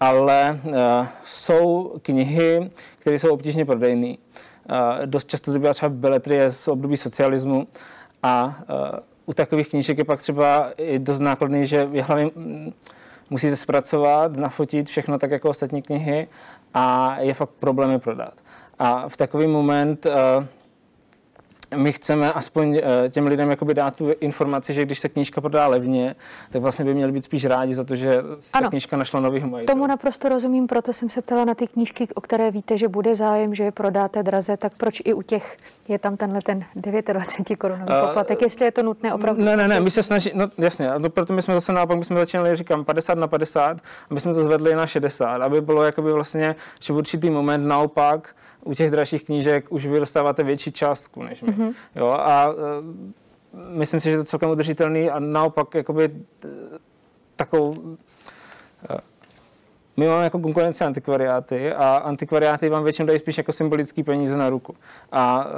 ale 0.00 0.60
uh, 0.64 0.72
jsou 1.24 1.94
knihy, 2.02 2.70
které 2.98 3.18
jsou 3.18 3.32
obtížně 3.32 3.64
prodejné. 3.64 4.08
Uh, 4.08 5.06
dost 5.06 5.30
často 5.30 5.52
to 5.52 5.58
byla 5.58 5.74
třeba 5.74 5.88
beletrie 5.88 6.50
z 6.50 6.68
období 6.68 6.96
socialismu 6.96 7.68
a 8.22 8.44
uh, 8.44 8.98
u 9.26 9.32
takových 9.32 9.68
knížek 9.68 9.98
je 9.98 10.04
pak 10.04 10.20
třeba 10.20 10.70
i 10.76 10.98
dost 10.98 11.20
nákladný, 11.20 11.66
že 11.66 11.88
je 11.92 12.02
hlavně 12.02 12.30
mm, 12.34 12.72
musíte 13.30 13.56
zpracovat, 13.56 14.36
nafotit 14.36 14.88
všechno 14.88 15.18
tak 15.18 15.30
jako 15.30 15.48
ostatní 15.48 15.82
knihy 15.82 16.28
a 16.74 17.16
je 17.20 17.34
fakt 17.34 17.50
problém 17.50 17.90
je 17.90 17.98
prodat. 17.98 18.34
A 18.78 19.08
v 19.08 19.16
takový 19.16 19.46
moment 19.46 20.06
uh, 20.06 20.12
my 21.76 21.92
chceme 21.92 22.32
aspoň 22.32 22.76
eh, 22.76 23.08
těm 23.08 23.26
lidem 23.26 23.50
jakoby 23.50 23.74
dát 23.74 23.96
tu 23.96 24.12
informaci, 24.20 24.74
že 24.74 24.84
když 24.84 24.98
se 24.98 25.08
knížka 25.08 25.40
prodá 25.40 25.66
levně, 25.66 26.16
tak 26.50 26.62
vlastně 26.62 26.84
by 26.84 26.94
měli 26.94 27.12
být 27.12 27.24
spíš 27.24 27.44
rádi 27.44 27.74
za 27.74 27.84
to, 27.84 27.96
že 27.96 28.22
ta 28.52 28.58
ano, 28.58 28.70
knížka 28.70 28.96
našla 28.96 29.20
nový 29.20 29.40
majitele. 29.40 29.76
Tomu 29.76 29.86
naprosto 29.86 30.28
rozumím, 30.28 30.66
proto 30.66 30.92
jsem 30.92 31.10
se 31.10 31.22
ptala 31.22 31.44
na 31.44 31.54
ty 31.54 31.66
knížky, 31.66 32.08
o 32.14 32.20
které 32.20 32.50
víte, 32.50 32.78
že 32.78 32.88
bude 32.88 33.14
zájem, 33.14 33.54
že 33.54 33.64
je 33.64 33.72
prodáte 33.72 34.22
draze, 34.22 34.56
tak 34.56 34.72
proč 34.76 35.02
i 35.04 35.14
u 35.14 35.22
těch 35.22 35.56
je 35.88 35.98
tam 35.98 36.16
tenhle 36.16 36.40
ten 36.42 36.64
29 36.74 37.56
korunový 37.56 37.92
poplatek, 38.06 38.42
jestli 38.42 38.64
je 38.64 38.72
to 38.72 38.82
nutné 38.82 39.14
opravdu? 39.14 39.44
Ne, 39.44 39.56
ne, 39.56 39.68
ne, 39.68 39.80
my 39.80 39.90
se 39.90 40.02
snažíme, 40.02 40.34
no 40.38 40.50
jasně, 40.58 40.90
no, 40.98 41.10
proto 41.10 41.32
my 41.32 41.42
jsme 41.42 41.54
zase 41.54 41.72
naopak, 41.72 41.98
my 41.98 42.04
jsme 42.04 42.16
začínali, 42.16 42.56
říkám, 42.56 42.84
50 42.84 43.18
na 43.18 43.26
50, 43.26 43.80
aby 44.10 44.20
jsme 44.20 44.34
to 44.34 44.42
zvedli 44.42 44.74
na 44.74 44.86
60, 44.86 45.42
aby 45.42 45.60
bylo 45.60 45.82
jakoby 45.82 46.12
vlastně, 46.12 46.56
že 46.80 46.92
v 46.92 46.96
určitý 46.96 47.30
moment 47.30 47.66
naopak 47.66 48.34
u 48.64 48.74
těch 48.74 48.90
dražších 48.90 49.24
knížek 49.24 49.72
už 49.72 49.86
vy 49.86 49.98
dostáváte 49.98 50.42
větší 50.42 50.72
částku 50.72 51.22
než 51.22 51.42
my. 51.42 51.59
Mm-hmm. 51.60 51.74
Jo, 51.96 52.06
a 52.06 52.48
e, 52.48 52.54
myslím 53.68 54.00
si, 54.00 54.10
že 54.10 54.16
to 54.16 54.20
je 54.20 54.24
celkem 54.24 54.50
udržitelný 54.50 55.10
a 55.10 55.18
naopak 55.18 55.74
jakoby 55.74 56.04
e, 56.04 56.48
takovou 57.36 57.96
e, 58.90 58.98
my 59.96 60.08
máme 60.08 60.24
jako 60.24 60.38
konkurenci 60.38 60.84
antikvariáty 60.84 61.72
a 61.72 61.96
antikvariáty 61.96 62.68
vám 62.68 62.84
většinou 62.84 63.06
dají 63.06 63.18
spíš 63.18 63.38
jako 63.38 63.52
symbolický 63.52 64.02
peníze 64.02 64.36
na 64.36 64.50
ruku. 64.50 64.74
A 65.12 65.46
e, 65.46 65.50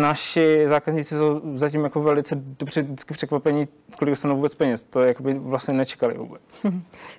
naši 0.00 0.62
zákazníci 0.68 1.14
jsou 1.14 1.40
zatím 1.54 1.84
jako 1.84 2.02
velice 2.02 2.34
dobře 2.34 2.82
vždycky 2.82 3.14
překvapení, 3.14 3.68
kolik 3.98 4.12
dostanou 4.12 4.36
vůbec 4.36 4.54
peněz. 4.54 4.84
To 4.84 5.00
jako 5.00 5.22
by 5.22 5.34
vlastně 5.34 5.74
nečekali 5.74 6.14
vůbec. 6.14 6.42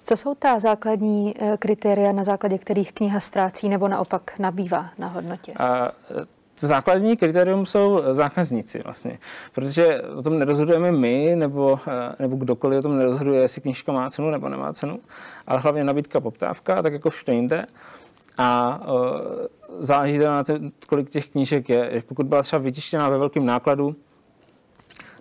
Co 0.03 0.17
jsou 0.17 0.35
ta 0.35 0.59
základní 0.59 1.35
kritéria, 1.59 2.11
na 2.11 2.23
základě 2.23 2.57
kterých 2.57 2.93
kniha 2.93 3.19
ztrácí 3.19 3.69
nebo 3.69 3.87
naopak 3.87 4.39
nabývá 4.39 4.89
na 4.97 5.07
hodnotě? 5.07 5.53
A, 5.53 5.91
základní 6.67 7.17
kritérium 7.17 7.65
jsou 7.65 8.01
zákazníci 8.11 8.81
vlastně, 8.83 9.19
protože 9.53 10.01
o 10.01 10.21
tom 10.21 10.39
nerozhodujeme 10.39 10.91
my 10.91 11.35
nebo, 11.35 11.79
eh, 11.87 12.15
nebo 12.19 12.35
kdokoliv 12.35 12.79
o 12.79 12.81
tom 12.81 12.97
nerozhoduje, 12.97 13.41
jestli 13.41 13.61
knižka 13.61 13.91
má 13.91 14.09
cenu 14.09 14.29
nebo 14.29 14.49
nemá 14.49 14.73
cenu, 14.73 14.99
ale 15.47 15.59
hlavně 15.59 15.83
nabídka, 15.83 16.19
poptávka, 16.19 16.81
tak 16.81 16.93
jako 16.93 17.09
všude 17.09 17.33
jinde. 17.33 17.65
A 18.41 18.81
uh, 18.87 19.01
záleží 19.79 20.17
na 20.17 20.43
to, 20.43 20.53
kolik 20.87 21.09
těch 21.09 21.27
knížek 21.27 21.69
je. 21.69 22.03
Pokud 22.07 22.25
byla 22.25 22.43
třeba 22.43 22.59
vytištěná 22.59 23.09
ve 23.09 23.17
velkém 23.17 23.45
nákladu, 23.45 23.95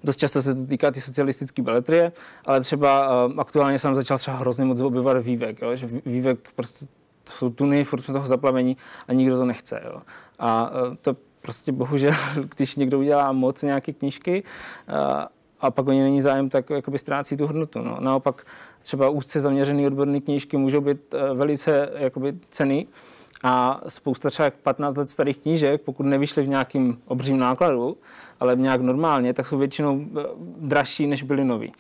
Dost 0.05 0.17
často 0.17 0.43
se 0.43 0.55
to 0.55 0.65
týká 0.65 0.91
ty 0.91 1.01
socialistické 1.01 1.63
beletrie, 1.63 2.13
ale 2.45 2.61
třeba 2.61 3.27
uh, 3.27 3.41
aktuálně 3.41 3.79
jsem 3.79 3.95
začal 3.95 4.19
třeba 4.19 4.37
hrozně 4.37 4.65
moc 4.65 4.81
objevat 4.81 5.23
vývek, 5.23 5.63
jo? 5.63 5.77
že 5.77 5.87
vývek 6.07 6.39
prostě 6.57 6.87
to 7.25 7.33
jsou 7.33 7.51
tuny, 7.51 7.85
furt 7.85 8.03
jsme 8.03 8.15
toho 8.15 8.27
zaplavení 8.27 8.77
a 9.09 9.13
nikdo 9.13 9.37
to 9.37 9.45
nechce. 9.45 9.81
Jo? 9.85 10.03
A 10.39 10.71
to 11.03 11.17
prostě 11.43 11.73
bohužel, 11.73 12.13
když 12.57 12.77
někdo 12.77 12.99
udělá 12.99 13.33
moc 13.33 13.63
nějaké 13.63 13.93
knížky, 13.93 14.43
a 15.61 15.71
pak 15.71 15.89
o 15.89 15.93
ně 15.93 16.03
není 16.03 16.21
zájem, 16.21 16.49
tak 16.49 16.71
jakoby 16.71 16.99
ztrácí 16.99 17.37
tu 17.37 17.47
hodnotu. 17.47 17.83
No. 17.83 17.97
Naopak 18.01 18.47
třeba 18.79 19.09
úzce 19.09 19.41
zaměřené 19.41 19.87
odborné 19.87 20.21
knížky 20.21 20.57
můžou 20.57 20.81
být 20.81 21.15
e, 21.15 21.35
velice 21.35 21.91
jakoby 21.95 22.35
ceny 22.51 22.87
a 23.43 23.81
spousta 23.89 24.31
třeba 24.31 24.51
15 24.63 24.97
let 24.97 25.11
starých 25.11 25.39
knížek, 25.39 25.83
pokud 25.83 26.03
nevyšly 26.03 26.43
v 26.43 26.49
nějakým 26.49 26.99
obřím 27.07 27.39
nákladu, 27.39 27.97
ale 28.41 28.57
nějak 28.57 28.81
normálně, 28.81 29.35
tak 29.35 29.47
jsou 29.47 29.59
většinou 29.59 30.01
e, 30.01 30.23
dražší, 30.59 31.07
než 31.07 31.23
byly 31.23 31.45
nový. 31.45 31.73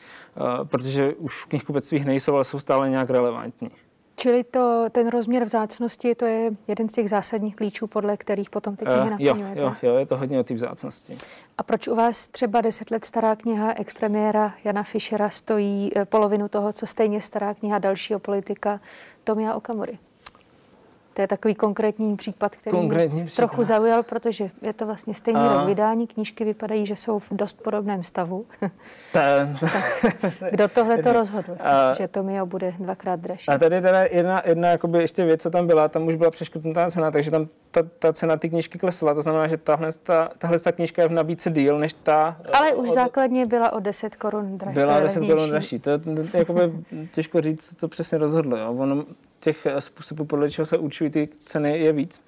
Protože 0.64 1.14
už 1.14 1.42
v 1.42 1.46
knihkupectvích 1.46 2.04
nejsou, 2.04 2.34
ale 2.34 2.44
jsou 2.44 2.58
stále 2.58 2.90
nějak 2.90 3.10
relevantní. 3.10 3.70
Čili 4.18 4.44
to, 4.44 4.84
ten 4.90 5.08
rozměr 5.08 5.44
vzácnosti, 5.44 6.14
to 6.14 6.24
je 6.24 6.50
jeden 6.68 6.88
z 6.88 6.92
těch 6.92 7.10
zásadních 7.10 7.56
klíčů, 7.56 7.86
podle 7.86 8.16
kterých 8.16 8.50
potom 8.50 8.76
ty 8.76 8.84
knihy 8.84 9.00
uh, 9.00 9.10
naceňujete. 9.10 9.60
Jo, 9.60 9.74
jo, 9.82 9.96
je 9.96 10.06
to 10.06 10.16
hodně 10.16 10.40
o 10.40 10.44
té 10.44 10.54
vzácnosti. 10.54 11.16
A 11.58 11.62
proč 11.62 11.88
u 11.88 11.94
vás 11.94 12.26
třeba 12.28 12.60
deset 12.60 12.90
let 12.90 13.04
stará 13.04 13.36
kniha 13.36 13.72
expremiéra 13.72 14.54
Jana 14.64 14.82
Fischera 14.82 15.30
stojí 15.30 15.90
eh, 15.96 16.04
polovinu 16.04 16.48
toho, 16.48 16.72
co 16.72 16.86
stejně 16.86 17.20
stará 17.20 17.54
kniha 17.54 17.78
dalšího 17.78 18.18
politika 18.18 18.80
Tomia 19.24 19.54
Okamury? 19.54 19.98
To 21.18 21.22
je 21.22 21.28
takový 21.28 21.54
konkrétní 21.54 22.16
případ, 22.16 22.56
který 22.56 22.76
konkrétní 22.76 23.16
mě 23.16 23.26
případ. 23.26 23.46
trochu 23.46 23.64
zaujal, 23.64 24.02
protože 24.02 24.50
je 24.62 24.72
to 24.72 24.86
vlastně 24.86 25.14
stejný 25.14 25.40
a... 25.40 25.54
rok 25.54 25.66
vydání. 25.66 26.06
Knížky 26.06 26.44
vypadají, 26.44 26.86
že 26.86 26.96
jsou 26.96 27.18
v 27.18 27.26
dost 27.30 27.62
podobném 27.62 28.02
stavu. 28.02 28.46
Ten... 29.12 29.56
tak, 29.60 30.10
kdo 30.50 30.68
tohle 30.68 31.02
to 31.02 31.12
rozhodl, 31.20 31.56
a... 31.60 31.92
že 31.92 32.08
to 32.08 32.22
Mio 32.22 32.46
bude 32.46 32.74
dvakrát 32.78 33.20
dražší? 33.20 33.48
A 33.48 33.58
tady 33.58 33.80
teda 33.80 34.02
jedna, 34.02 34.42
jedna 34.46 34.68
jakoby 34.68 34.98
ještě 34.98 35.24
věc, 35.24 35.42
co 35.42 35.50
tam 35.50 35.66
byla, 35.66 35.88
tam 35.88 36.06
už 36.06 36.14
byla 36.14 36.30
přeškrtnutá 36.30 36.90
cena, 36.90 37.10
takže 37.10 37.30
tam 37.30 37.48
ta, 37.70 37.82
ta 37.98 38.12
cena 38.12 38.36
ty 38.36 38.48
knížky 38.48 38.78
klesla. 38.78 39.14
To 39.14 39.22
znamená, 39.22 39.46
že 39.46 39.56
tahle, 39.56 39.92
ta, 40.02 40.30
tahle 40.38 40.58
ta 40.58 40.72
knížka 40.72 41.02
je 41.02 41.08
v 41.08 41.12
nabídce 41.12 41.50
díl 41.50 41.78
než 41.78 41.92
ta... 42.02 42.36
Ale 42.52 42.74
už 42.74 42.88
od... 42.88 42.94
základně 42.94 43.46
byla 43.46 43.72
o 43.72 43.80
10 43.80 44.16
korun 44.16 44.58
dražší. 44.58 44.74
Byla 44.74 44.98
o 44.98 45.00
10 45.00 45.20
korun 45.20 45.50
dražší. 45.50 45.78
To 45.78 45.90
je 45.90 46.00
jakoby 46.34 46.72
těžko 47.12 47.40
říct, 47.40 47.74
co 47.80 47.88
přesně 47.88 48.18
rozhodlo. 48.18 48.56
Jo. 48.56 48.72
Ono, 48.72 49.04
těch 49.40 49.66
způsobů, 49.78 50.24
podle 50.24 50.50
čeho 50.50 50.66
se 50.66 50.78
určují 50.78 51.10
ty 51.10 51.28
ceny, 51.40 51.78
je 51.78 51.92
víc. 51.92 52.20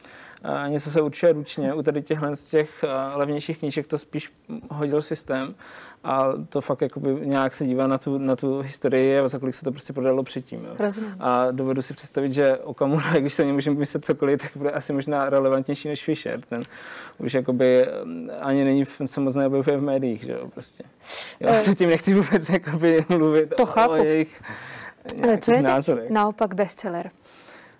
Něco 0.69 0.91
se 0.91 1.01
určuje 1.01 1.33
ručně, 1.33 1.75
u 1.75 1.83
tady 1.83 2.03
těchhle 2.03 2.37
z 2.37 2.49
těch 2.49 2.85
levnějších 3.15 3.59
knížek 3.59 3.87
to 3.87 3.99
spíš 3.99 4.33
hodil 4.71 5.03
systém 5.03 5.55
a 6.05 6.33
to 6.49 6.61
fakt 6.61 6.83
jakoby 6.83 7.17
nějak 7.23 7.55
se 7.55 7.67
dívá 7.67 7.87
na 7.87 7.99
tu, 7.99 8.19
na 8.19 8.37
tu 8.37 8.61
historii 8.61 9.19
a 9.19 9.29
za 9.29 9.39
kolik 9.39 9.55
se 9.55 9.65
to 9.65 9.73
prostě 9.73 9.93
prodalo 9.93 10.23
předtím. 10.23 10.65
Jo. 10.65 10.71
Rozumím. 10.79 11.17
A 11.21 11.51
dovedu 11.51 11.83
si 11.83 11.95
představit, 11.95 12.33
že 12.33 12.59
Okamura, 12.59 13.13
když 13.19 13.35
se 13.35 13.43
o 13.43 13.47
něm 13.47 13.55
můžeme 13.55 13.77
myslet 13.77 14.05
cokoliv, 14.05 14.43
tak 14.43 14.51
bude 14.55 14.71
asi 14.71 14.93
možná 14.93 15.31
relevantnější 15.31 15.89
než 15.89 16.05
Fischer. 16.05 16.41
Ten 16.41 16.63
už 17.19 17.35
jakoby 17.35 17.87
ani 18.41 18.65
není, 18.65 18.85
se 19.07 19.21
moc 19.21 19.35
neobjevuje 19.35 19.77
v 19.77 19.83
médiích, 19.83 20.23
že 20.25 20.33
jo, 20.33 20.49
prostě. 20.49 20.85
Já 21.41 21.55
e... 21.55 21.75
tím 21.79 21.89
nechci 21.89 22.15
vůbec 22.15 22.51
jakoby 22.51 23.05
mluvit 23.09 23.55
to 23.57 23.67
chápu. 23.67 23.93
o 23.93 24.05
jejich 24.05 24.43
Co 25.41 25.53
je 25.53 25.63
názorech. 25.63 26.11
naopak 26.11 26.55
bestseller? 26.55 27.11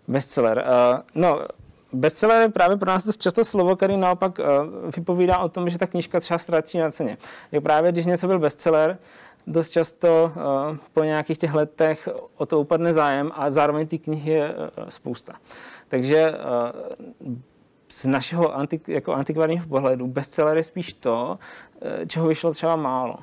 Bestseller. 0.09 0.59
Uh, 0.59 1.01
no, 1.23 1.41
Bestseller 1.93 2.43
je 2.43 2.49
právě 2.49 2.77
pro 2.77 2.91
nás 2.91 3.05
to 3.05 3.13
často 3.13 3.45
slovo, 3.45 3.77
který 3.77 3.97
naopak 3.97 4.39
uh, 4.39 4.45
vypovídá 4.97 5.39
o 5.39 5.49
tom, 5.49 5.71
že 5.71 5.79
ta 5.79 5.87
knížka 5.87 6.21
třeba 6.21 6.39
ztratí 6.39 6.79
na 6.79 6.91
ceně. 6.91 7.19
Je 7.53 7.61
právě, 7.61 7.93
když 7.93 8.07
něco 8.07 8.27
byl 8.27 8.39
bestseller, 8.39 8.99
dost 9.47 9.69
často 9.69 10.33
uh, 10.37 10.77
po 10.93 11.05
nějakých 11.05 11.39
těch 11.39 11.55
letech 11.55 12.09
o 12.37 12.47
to 12.47 12.61
upadne 12.61 12.93
zájem 12.93 13.31
a 13.35 13.51
zároveň 13.51 13.87
ty 13.87 13.99
knihy 13.99 14.33
je 14.33 14.55
uh, 14.55 14.89
spousta. 14.89 15.33
Takže 15.89 16.33
uh, 16.33 17.35
z 17.91 18.05
našeho 18.05 18.57
antik, 18.57 18.89
jako 18.89 19.13
antikvárního 19.13 19.67
pohledu 19.67 20.07
bestseller 20.07 20.57
je 20.57 20.63
spíš 20.63 20.93
to, 20.93 21.39
čeho 22.07 22.29
vyšlo 22.29 22.53
třeba 22.53 22.77
málo. 22.77 23.17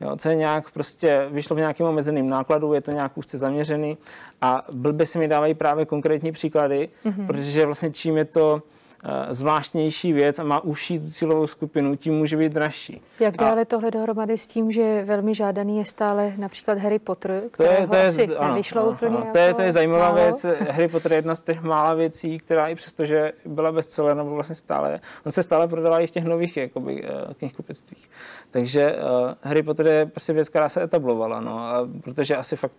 Jo, 0.00 0.16
co 0.16 0.28
je 0.28 0.34
nějak 0.34 0.70
prostě, 0.70 1.28
vyšlo 1.30 1.56
v 1.56 1.58
nějakém 1.58 1.86
omezeném 1.86 2.28
nákladu, 2.28 2.72
je 2.72 2.82
to 2.82 2.90
nějak 2.90 3.18
úzce 3.18 3.38
zaměřený 3.38 3.98
a 4.40 4.64
blbě 4.72 5.06
si 5.06 5.18
mi 5.18 5.28
dávají 5.28 5.54
právě 5.54 5.86
konkrétní 5.86 6.32
příklady, 6.32 6.88
mm-hmm. 7.04 7.26
protože 7.26 7.66
vlastně 7.66 7.90
čím 7.90 8.16
je 8.16 8.24
to 8.24 8.62
Eh, 8.62 8.85
zvláštnější 9.30 10.12
věc 10.12 10.38
a 10.38 10.44
má 10.44 10.64
užší 10.64 11.10
cílovou 11.10 11.46
skupinu, 11.46 11.96
tím 11.96 12.14
může 12.14 12.36
být 12.36 12.52
dražší. 12.52 13.02
Jak 13.20 13.36
dále 13.36 13.62
a... 13.62 13.64
tohle 13.64 13.90
dohromady 13.90 14.38
s 14.38 14.46
tím, 14.46 14.72
že 14.72 15.04
velmi 15.04 15.34
žádaný 15.34 15.78
je 15.78 15.84
stále 15.84 16.32
například 16.36 16.78
Harry 16.78 16.98
Potter, 16.98 17.42
kterého 17.50 17.76
to 17.76 17.82
je, 17.82 17.88
to 17.88 17.96
je, 17.96 18.02
asi 18.02 18.36
ano, 18.36 18.48
nevyšlo 18.48 18.82
ano, 18.82 18.90
úplně 18.90 19.16
ano. 19.16 19.28
To, 19.32 19.38
je, 19.38 19.54
to 19.54 19.62
je 19.62 19.72
zajímavá 19.72 20.08
málo. 20.10 20.14
věc. 20.14 20.46
Harry 20.70 20.88
Potter 20.88 21.12
je 21.12 21.18
jedna 21.18 21.34
z 21.34 21.40
těch 21.40 21.62
mála 21.62 21.94
věcí, 21.94 22.38
která 22.38 22.68
i 22.68 22.74
přesto, 22.74 23.04
že 23.04 23.32
byla 23.44 23.72
bestseller, 23.72 24.16
nebo 24.16 24.30
vlastně 24.30 24.54
stále, 24.54 25.00
on 25.26 25.32
se 25.32 25.42
stále 25.42 25.68
prodává 25.68 26.00
i 26.00 26.06
v 26.06 26.10
těch 26.10 26.24
nových 26.24 26.56
jakoby, 26.56 27.04
eh, 27.04 27.34
knihkupectvích. 27.34 28.10
Takže 28.50 28.96
uh, 28.96 29.34
Harry 29.42 29.62
Potter 29.62 29.86
je 29.86 30.06
prostě 30.06 30.32
věc, 30.32 30.48
která 30.48 30.68
se 30.68 30.82
etablovala, 30.82 31.40
no, 31.40 31.58
a 31.58 31.88
protože 32.04 32.36
asi 32.36 32.56
fakt 32.56 32.72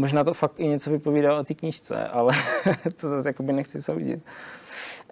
možná 0.00 0.24
to 0.24 0.34
fakt 0.34 0.54
i 0.56 0.68
něco 0.68 0.90
vypovídá 0.90 1.38
o 1.38 1.44
té 1.44 1.54
knížce, 1.54 2.04
ale 2.04 2.34
to 2.96 3.08
zase 3.08 3.28
jakoby 3.28 3.52
nechci 3.52 3.82
soudit. 3.82 4.20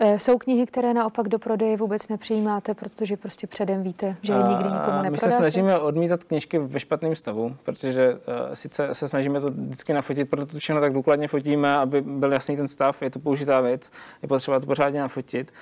Eh, 0.01 0.19
jsou 0.19 0.39
knihy, 0.39 0.67
které 0.67 0.95
naopak 0.95 1.29
do 1.29 1.39
prodeje 1.39 1.77
vůbec 1.77 2.09
nepřijímáte, 2.09 2.75
protože 2.75 3.17
prostě 3.17 3.47
předem 3.47 3.83
víte, 3.83 4.17
že 4.23 4.33
je 4.33 4.39
nikdy 4.39 4.55
nikomu 4.55 4.73
neprodáte? 4.77 5.11
My 5.11 5.19
se 5.19 5.31
snažíme 5.31 5.79
odmítat 5.79 6.25
knižky 6.25 6.59
ve 6.59 6.81
špatném 6.81 7.17
stavu, 7.17 7.57
protože 7.63 8.15
uh, 8.15 8.19
sice 8.53 8.95
se 8.95 9.09
snažíme 9.09 9.41
to 9.41 9.51
vždycky 9.51 9.93
nafotit, 9.93 10.31
proto 10.31 10.47
to 10.47 10.59
všechno 10.59 10.81
tak 10.81 10.93
důkladně 10.93 11.29
fotíme, 11.29 11.77
aby 11.77 12.01
byl 12.01 12.33
jasný 12.33 12.57
ten 12.57 12.69
stav, 12.69 13.03
je 13.03 13.11
to 13.11 13.19
použitá 13.19 13.61
věc, 13.61 13.91
je 14.23 14.29
potřeba 14.29 14.61
to 14.61 14.67
pořádně 14.67 15.01
nafotit 15.01 15.53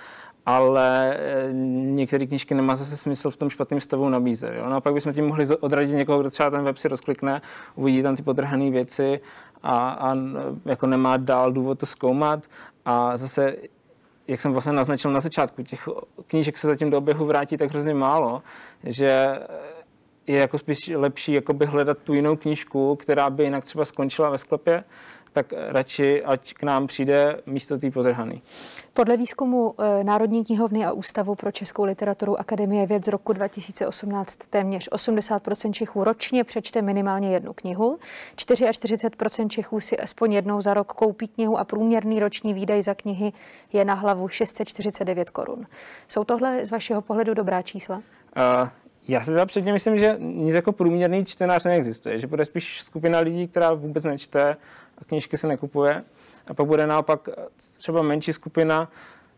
ale 0.46 1.16
eh, 1.16 1.52
některé 1.72 2.26
knížky 2.26 2.54
nemá 2.54 2.76
zase 2.76 2.96
smysl 2.96 3.30
v 3.30 3.36
tom 3.36 3.50
špatném 3.50 3.80
stavu 3.80 4.08
nabízet. 4.08 4.50
Jo? 4.56 4.64
No 4.68 4.76
a 4.76 4.80
pak 4.80 4.94
bychom 4.94 5.12
tím 5.12 5.26
mohli 5.26 5.46
odradit 5.60 5.96
někoho, 5.96 6.20
kdo 6.20 6.30
třeba 6.30 6.50
ten 6.50 6.64
web 6.64 6.76
si 6.76 6.88
rozklikne, 6.88 7.42
uvidí 7.74 8.02
tam 8.02 8.16
ty 8.16 8.22
podrhané 8.22 8.70
věci 8.70 9.20
a, 9.62 9.90
a 9.90 10.16
jako 10.64 10.86
nemá 10.86 11.16
dál 11.16 11.52
důvod 11.52 11.78
to 11.78 11.86
zkoumat. 11.86 12.46
A 12.84 13.16
zase 13.16 13.56
jak 14.28 14.40
jsem 14.40 14.52
vlastně 14.52 14.72
naznačil 14.72 15.10
na 15.10 15.20
začátku, 15.20 15.62
těch 15.62 15.88
knížek 16.26 16.56
se 16.56 16.66
zatím 16.66 16.90
do 16.90 16.98
oběhu 16.98 17.26
vrátí 17.26 17.56
tak 17.56 17.70
hrozně 17.70 17.94
málo, 17.94 18.42
že 18.84 19.38
je 20.26 20.38
jako 20.40 20.58
spíš 20.58 20.92
lepší 20.94 21.32
jakoby 21.32 21.66
hledat 21.66 21.98
tu 21.98 22.14
jinou 22.14 22.36
knížku, 22.36 22.96
která 22.96 23.30
by 23.30 23.44
jinak 23.44 23.64
třeba 23.64 23.84
skončila 23.84 24.30
ve 24.30 24.38
sklepě, 24.38 24.84
tak 25.34 25.52
radši, 25.68 26.24
ať 26.24 26.54
k 26.54 26.62
nám 26.62 26.86
přijde 26.86 27.40
místo 27.46 27.78
té 27.78 27.90
podrhaný. 27.90 28.42
Podle 28.92 29.16
výzkumu 29.16 29.74
eh, 29.78 30.04
Národní 30.04 30.44
knihovny 30.44 30.84
a 30.84 30.92
Ústavu 30.92 31.34
pro 31.34 31.52
českou 31.52 31.84
literaturu 31.84 32.40
Akademie 32.40 32.86
věd 32.86 33.04
z 33.04 33.08
roku 33.08 33.32
2018 33.32 34.36
téměř 34.36 34.88
80% 34.88 35.72
Čechů 35.72 36.04
ročně 36.04 36.44
přečte 36.44 36.82
minimálně 36.82 37.28
jednu 37.28 37.52
knihu, 37.52 37.98
44% 38.36 39.48
Čechů 39.48 39.80
si 39.80 39.98
aspoň 39.98 40.32
jednou 40.32 40.60
za 40.60 40.74
rok 40.74 40.92
koupí 40.92 41.28
knihu 41.28 41.58
a 41.58 41.64
průměrný 41.64 42.20
roční 42.20 42.54
výdaj 42.54 42.82
za 42.82 42.94
knihy 42.94 43.32
je 43.72 43.84
na 43.84 43.94
hlavu 43.94 44.28
649 44.28 45.30
korun. 45.30 45.66
Jsou 46.08 46.24
tohle 46.24 46.64
z 46.64 46.70
vašeho 46.70 47.02
pohledu 47.02 47.34
dobrá 47.34 47.62
čísla? 47.62 47.96
Uh, 47.96 48.68
já 49.08 49.20
si 49.20 49.30
teda 49.30 49.46
předtím 49.46 49.72
myslím, 49.72 49.98
že 49.98 50.16
nic 50.18 50.54
jako 50.54 50.72
průměrný 50.72 51.24
čtenář 51.24 51.64
neexistuje, 51.64 52.18
že 52.18 52.26
bude 52.26 52.44
spíš 52.44 52.82
skupina 52.82 53.18
lidí, 53.18 53.48
která 53.48 53.72
vůbec 53.72 54.04
nečte 54.04 54.56
a 54.98 55.04
knížky 55.04 55.36
se 55.36 55.48
nekupuje. 55.48 56.04
A 56.46 56.54
pak 56.54 56.66
bude 56.66 56.86
naopak 56.86 57.28
třeba 57.78 58.02
menší 58.02 58.32
skupina, 58.32 58.90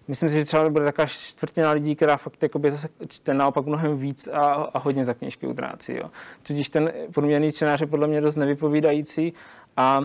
myslím 0.08 0.28
si, 0.28 0.34
že 0.34 0.44
třeba 0.44 0.68
bude 0.68 0.84
taková 0.84 1.06
čtvrtina 1.06 1.70
lidí, 1.70 1.96
která 1.96 2.16
fakt 2.16 2.42
jakoby 2.42 2.70
zase 2.70 2.88
čte 3.08 3.34
naopak 3.34 3.66
mnohem 3.66 3.98
víc 3.98 4.28
a, 4.28 4.44
a 4.52 4.78
hodně 4.78 5.04
za 5.04 5.14
knížky 5.14 5.46
utrácí. 5.46 5.96
Jo. 5.96 6.10
Tudíž 6.42 6.68
ten 6.68 6.92
průměrný 7.14 7.52
čtenář 7.52 7.80
je 7.80 7.86
podle 7.86 8.06
mě 8.06 8.20
dost 8.20 8.36
nevypovídající 8.36 9.32
a 9.76 10.00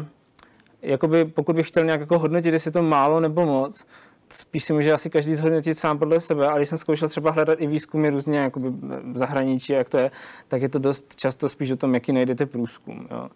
jakoby, 0.82 1.26
pokud 1.26 1.56
bych 1.56 1.68
chtěl 1.68 1.86
nějak 1.86 2.00
jako 2.00 2.20
hodnotit, 2.20 2.54
jestli 2.54 2.68
je 2.68 2.72
to 2.72 2.82
málo 2.82 3.20
nebo 3.20 3.46
moc, 3.46 3.86
spíš 4.32 4.64
si 4.64 4.74
může 4.74 4.94
asi 4.94 5.10
každý 5.10 5.36
zhodnotit 5.36 5.76
sám 5.76 6.00
podle 6.00 6.20
sebe, 6.20 6.48
ale 6.48 6.60
když 6.60 6.70
jsem 6.70 6.78
zkoušel 6.78 7.10
třeba 7.10 7.32
hledat 7.32 7.62
i 7.62 7.68
výzkumy 7.68 8.10
různě 8.10 8.40
jakoby 8.40 8.70
v 9.14 9.18
zahraničí, 9.18 9.74
jak 9.74 9.90
to 9.90 9.98
je, 9.98 10.12
tak 10.48 10.62
je 10.62 10.70
to 10.70 10.80
dost 10.80 11.16
často 11.16 11.50
spíš 11.50 11.72
o 11.72 11.76
tom, 11.76 11.94
jaký 11.94 12.12
najdete 12.12 12.46
průzkum. 12.46 13.08
Jo. 13.12 13.30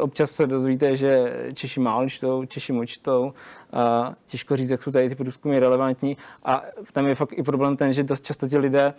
Občas 0.00 0.30
se 0.30 0.46
dozvíte, 0.46 0.96
že 0.96 1.36
Češi 1.54 1.80
málo 1.80 2.08
čtou, 2.08 2.44
Češi 2.44 2.72
moc 2.72 2.88
čtou, 2.88 3.32
a 3.72 4.12
těžko 4.26 4.56
říct, 4.56 4.70
jak 4.70 4.82
jsou 4.82 4.90
tady 4.90 5.08
ty 5.08 5.14
průzkumy 5.14 5.58
relevantní 5.58 6.16
a 6.44 6.62
tam 6.92 7.06
je 7.06 7.14
fakt 7.14 7.32
i 7.32 7.42
problém 7.42 7.76
ten, 7.76 7.92
že 7.92 8.02
dost 8.02 8.24
často 8.24 8.48
ti 8.48 8.58
lidé 8.58 8.94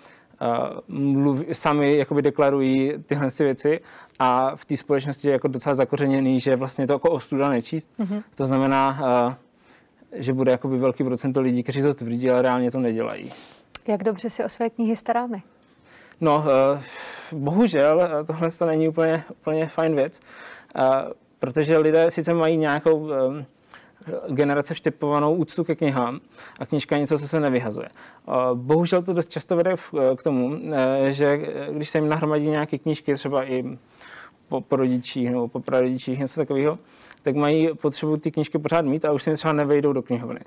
mluví, 0.87 1.45
sami 1.51 1.97
jakoby 1.97 2.21
deklarují 2.21 2.93
tyhle 3.05 3.31
ty 3.31 3.43
věci 3.43 3.79
a 4.19 4.55
v 4.55 4.65
té 4.65 4.77
společnosti 4.77 5.27
je 5.27 5.31
jako 5.31 5.47
docela 5.47 5.75
zakořeněný, 5.75 6.39
že 6.39 6.55
vlastně 6.55 6.87
to 6.87 6.93
jako 6.93 7.11
ostuda 7.11 7.49
nečíst. 7.49 7.89
Mm-hmm. 7.99 8.23
To 8.35 8.45
znamená, 8.45 8.99
že 10.13 10.33
bude 10.33 10.51
jakoby 10.51 10.77
velký 10.77 11.03
procento 11.03 11.41
lidí, 11.41 11.63
kteří 11.63 11.81
to 11.81 11.93
tvrdí, 11.93 12.29
ale 12.29 12.41
reálně 12.41 12.71
to 12.71 12.79
nedělají. 12.79 13.31
Jak 13.87 14.03
dobře 14.03 14.29
si 14.29 14.43
o 14.43 14.49
své 14.49 14.69
knihy 14.69 14.95
staráme? 14.95 15.41
No, 16.21 16.37
uh, 16.37 17.39
bohužel 17.39 18.01
eh, 18.01 18.23
tohle 18.23 18.51
to 18.51 18.65
není 18.65 18.89
úplně, 18.89 19.23
úplně 19.41 19.67
fajn 19.67 19.95
věc, 19.95 20.19
uh, 20.75 20.83
protože 21.39 21.77
lidé 21.77 22.11
sice 22.11 22.33
mají 22.33 22.57
nějakou 22.57 23.09
generace 24.29 24.73
vštepovanou 24.73 25.35
úctu 25.35 25.63
ke 25.63 25.75
knihám 25.75 26.19
a 26.59 26.65
knižka 26.65 26.95
je 26.95 26.99
něco, 26.99 27.19
co 27.19 27.27
se 27.27 27.39
nevyhazuje. 27.39 27.87
Bohužel 28.53 29.01
to 29.01 29.13
dost 29.13 29.31
často 29.31 29.55
vede 29.55 29.73
k 30.15 30.23
tomu, 30.23 30.59
že 31.07 31.39
když 31.71 31.89
se 31.89 31.97
jim 31.97 32.09
nahromadí 32.09 32.49
nějaké 32.49 32.77
knížky, 32.77 33.15
třeba 33.15 33.43
i 33.43 33.77
po, 34.49 34.61
po 34.61 34.75
rodičích 34.75 35.31
nebo 35.31 35.47
po 35.47 35.59
prarodičích, 35.59 36.19
něco 36.19 36.39
takového, 36.39 36.79
tak 37.23 37.35
mají 37.35 37.69
potřebu 37.73 38.17
ty 38.17 38.31
knížky 38.31 38.59
pořád 38.59 38.85
mít 38.85 39.05
a 39.05 39.11
už 39.11 39.23
si 39.23 39.33
třeba 39.33 39.53
nevejdou 39.53 39.93
do 39.93 40.01
knihovny. 40.01 40.39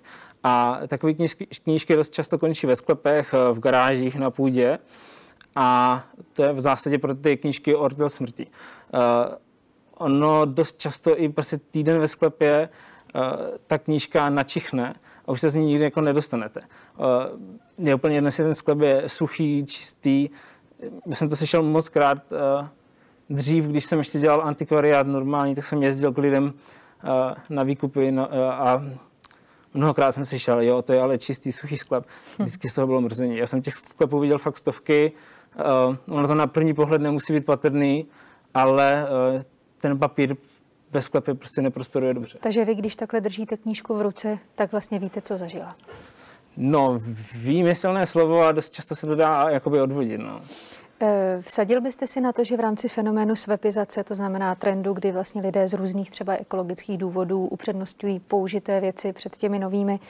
A 0.43 0.81
takové 0.89 1.15
knížky, 1.15 1.47
knížky 1.47 1.97
dost 1.97 2.13
často 2.13 2.39
končí 2.39 2.67
ve 2.67 2.77
sklepech, 2.77 3.35
v 3.53 3.61
garážích, 3.61 4.17
na 4.17 4.31
půdě 4.31 4.79
a 5.57 6.05
to 6.33 6.43
je 6.43 6.53
v 6.53 6.61
zásadě 6.61 6.99
pro 6.99 7.15
ty 7.15 7.37
knížky 7.37 7.75
ortel 7.75 8.09
smrti. 8.09 8.47
Uh, 8.47 9.01
ono 9.95 10.45
dost 10.45 10.79
často 10.79 11.21
i 11.21 11.29
prostě 11.29 11.59
týden 11.59 12.01
ve 12.01 12.09
sklepě 12.09 12.69
uh, 13.15 13.23
ta 13.67 13.79
knížka 13.79 14.31
načichne 14.31 14.95
a 15.27 15.33
už 15.33 15.41
se 15.41 15.51
z 15.51 15.55
ní 15.55 15.67
nikdy 15.67 15.85
jako 15.85 16.01
nedostanete. 16.01 16.61
Uh, 16.61 17.87
je 17.87 17.95
úplně 17.95 18.15
jedno, 18.15 18.29
jestli 18.29 18.45
ten 18.45 18.55
sklep 18.55 18.81
je 18.81 19.03
suchý, 19.07 19.65
čistý. 19.67 20.29
Já 21.07 21.15
jsem 21.17 21.29
to 21.29 21.37
slyšel 21.37 21.63
moc 21.63 21.89
krát, 21.89 22.33
uh, 22.33 22.67
dřív, 23.31 23.65
když 23.65 23.85
jsem 23.85 23.99
ještě 23.99 24.19
dělal 24.19 24.43
antikvariát 24.43 25.07
normální, 25.07 25.55
tak 25.55 25.65
jsem 25.65 25.83
jezdil 25.83 26.13
k 26.13 26.19
lidem 26.19 26.45
uh, 26.45 27.11
na 27.51 27.63
výkupy 27.63 28.13
no, 28.13 28.29
uh, 28.29 28.35
a 28.39 28.85
mnohokrát 29.75 30.13
jsem 30.13 30.25
slyšel, 30.25 30.61
jo, 30.61 30.83
to 30.83 30.93
je 30.93 31.01
ale 31.01 31.19
čistý, 31.19 31.53
suchý 31.53 31.77
sklep. 31.77 32.07
Vždycky 32.39 32.69
z 32.69 32.75
toho 32.75 32.87
bylo 32.87 33.01
mrzení. 33.01 33.37
Já 33.37 33.47
jsem 33.47 33.63
těch 33.63 33.75
sklepů 33.75 34.19
viděl 34.19 34.39
fakt 34.39 34.57
stovky. 34.57 35.13
Uh, 36.09 36.17
ono 36.17 36.29
to 36.29 36.35
na 36.35 36.47
první 36.47 36.75
pohled 36.75 37.03
nemusí 37.03 37.33
být 37.33 37.45
patrný, 37.45 38.07
ale 38.55 39.07
ten 39.79 39.99
papír 39.99 40.37
ve 40.91 41.03
sklepě 41.03 41.35
prostě 41.35 41.63
neprosperuje 41.63 42.15
dobře. 42.15 42.39
Takže 42.41 42.65
vy, 42.65 42.75
když 42.75 42.97
takhle 42.97 43.21
držíte 43.21 43.57
knížku 43.57 43.95
v 43.95 44.03
ruce, 44.03 44.39
tak 44.55 44.73
vlastně 44.73 44.99
víte, 44.99 45.21
co 45.21 45.37
zažila. 45.37 45.77
No, 46.57 47.01
výmyslné 47.35 48.07
slovo 48.07 48.43
a 48.43 48.53
dost 48.53 48.73
často 48.73 48.95
se 48.95 49.07
to 49.07 49.15
dá 49.15 49.51
jakoby 49.51 49.81
odvodit. 49.81 50.21
No. 50.21 50.41
Eh, 51.01 51.39
vsadil 51.43 51.81
byste 51.81 52.07
si 52.07 52.21
na 52.21 52.33
to, 52.33 52.45
že 52.45 52.57
v 52.57 52.61
rámci 52.61 52.89
fenoménu 52.89 53.37
svepizace, 53.37 54.05
to 54.05 54.15
znamená 54.15 54.55
trendu, 54.55 54.93
kdy 54.93 55.13
vlastně 55.13 55.43
lidé 55.43 55.69
z 55.69 55.73
různých 55.73 56.11
třeba 56.11 56.33
ekologických 56.33 56.99
důvodů 56.99 57.47
upřednostňují 57.47 58.21
použité 58.21 58.81
věci 58.81 59.13
před 59.13 59.37
těmi 59.37 59.59
novými, 59.59 60.01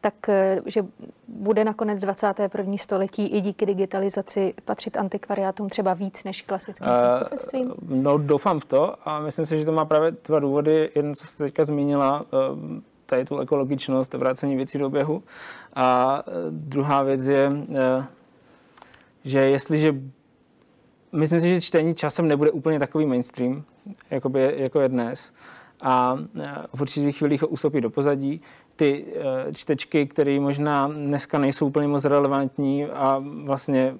tak 0.00 0.28
eh, 0.28 0.60
že 0.66 0.82
bude 1.28 1.64
nakonec 1.64 2.00
21. 2.00 2.76
století 2.76 3.26
i 3.26 3.40
díky 3.40 3.66
digitalizaci 3.66 4.54
patřit 4.64 4.96
antikvariátům 4.96 5.68
třeba 5.68 5.94
víc 5.94 6.24
než 6.24 6.42
klasickým 6.42 6.90
uh, 7.66 7.74
No 7.88 8.18
doufám 8.18 8.60
v 8.60 8.64
to 8.64 9.08
a 9.08 9.20
myslím 9.20 9.46
si, 9.46 9.58
že 9.58 9.64
to 9.64 9.72
má 9.72 9.84
právě 9.84 10.14
dva 10.24 10.40
důvody. 10.40 10.90
Jedno, 10.94 11.14
co 11.14 11.26
jste 11.26 11.44
teďka 11.44 11.64
zmínila, 11.64 12.26
tady 13.06 13.24
tu 13.24 13.38
ekologičnost, 13.38 14.14
vrácení 14.14 14.56
věcí 14.56 14.78
do 14.78 14.90
běhu. 14.90 15.22
A 15.74 16.22
druhá 16.50 17.02
věc 17.02 17.26
je, 17.26 17.52
že 19.24 19.38
jestliže 19.40 19.94
myslím 21.12 21.40
si, 21.40 21.54
že 21.54 21.60
čtení 21.60 21.94
časem 21.94 22.28
nebude 22.28 22.50
úplně 22.50 22.78
takový 22.78 23.06
mainstream, 23.06 23.64
jako, 24.10 24.28
by, 24.28 24.54
jako 24.56 24.80
je 24.80 24.88
dnes. 24.88 25.32
A 25.80 26.18
e, 26.40 26.48
v 26.74 26.80
určitých 26.80 27.18
chvílích 27.18 27.42
ho 27.42 27.48
ustoupí 27.48 27.80
do 27.80 27.90
pozadí. 27.90 28.40
Ty 28.76 29.04
e, 29.48 29.52
čtečky, 29.52 30.06
které 30.06 30.40
možná 30.40 30.88
dneska 30.88 31.38
nejsou 31.38 31.66
úplně 31.66 31.88
moc 31.88 32.04
relevantní 32.04 32.86
a 32.86 33.22
vlastně 33.44 33.94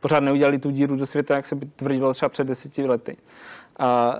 pořád 0.00 0.20
neudělali 0.20 0.58
tu 0.58 0.70
díru 0.70 0.96
do 0.96 1.06
světa, 1.06 1.36
jak 1.36 1.46
se 1.46 1.54
by 1.54 1.66
tvrdilo 1.66 2.12
třeba 2.12 2.28
před 2.28 2.46
deseti 2.46 2.86
lety. 2.86 3.16
A 3.78 4.18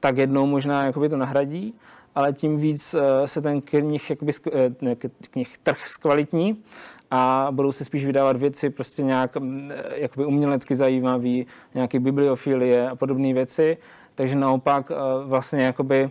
tak 0.00 0.16
jednou 0.16 0.46
možná 0.46 0.84
jakoby 0.84 1.08
to 1.08 1.16
nahradí, 1.16 1.74
ale 2.14 2.32
tím 2.32 2.58
víc 2.58 2.94
e, 2.94 3.28
se 3.28 3.40
ten 3.40 3.60
knih, 3.60 4.10
jakoby, 4.10 4.32
knih 5.30 5.58
trh 5.62 5.86
zkvalitní 5.86 6.62
a 7.10 7.48
budou 7.50 7.72
se 7.72 7.84
spíš 7.84 8.06
vydávat 8.06 8.36
věci 8.36 8.70
prostě 8.70 9.02
nějak 9.02 9.36
mm, 9.36 9.70
jakoby 9.94 10.26
umělecky 10.26 10.74
zajímavý, 10.74 11.46
nějaké 11.74 12.00
bibliofilie 12.00 12.90
a 12.90 12.96
podobné 12.96 13.34
věci. 13.34 13.76
Takže 14.14 14.34
naopak 14.34 14.90
eh, 14.90 14.94
vlastně 15.24 15.62
jakoby 15.62 16.10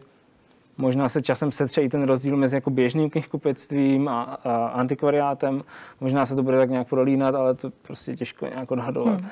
možná 0.77 1.09
se 1.09 1.21
časem 1.21 1.51
setře 1.51 1.81
i 1.81 1.89
ten 1.89 2.03
rozdíl 2.03 2.37
mezi 2.37 2.55
jako 2.55 2.69
běžným 2.69 3.09
knihkupectvím 3.09 4.07
a, 4.07 4.21
a 4.23 4.67
antikvariátem. 4.67 5.63
Možná 6.01 6.25
se 6.25 6.35
to 6.35 6.43
bude 6.43 6.57
tak 6.57 6.69
nějak 6.69 6.89
prolínat, 6.89 7.35
ale 7.35 7.53
to 7.53 7.71
prostě 7.81 8.15
těžko 8.15 8.45
nějak 8.45 8.71
odhadovat. 8.71 9.21
Hmm. 9.21 9.29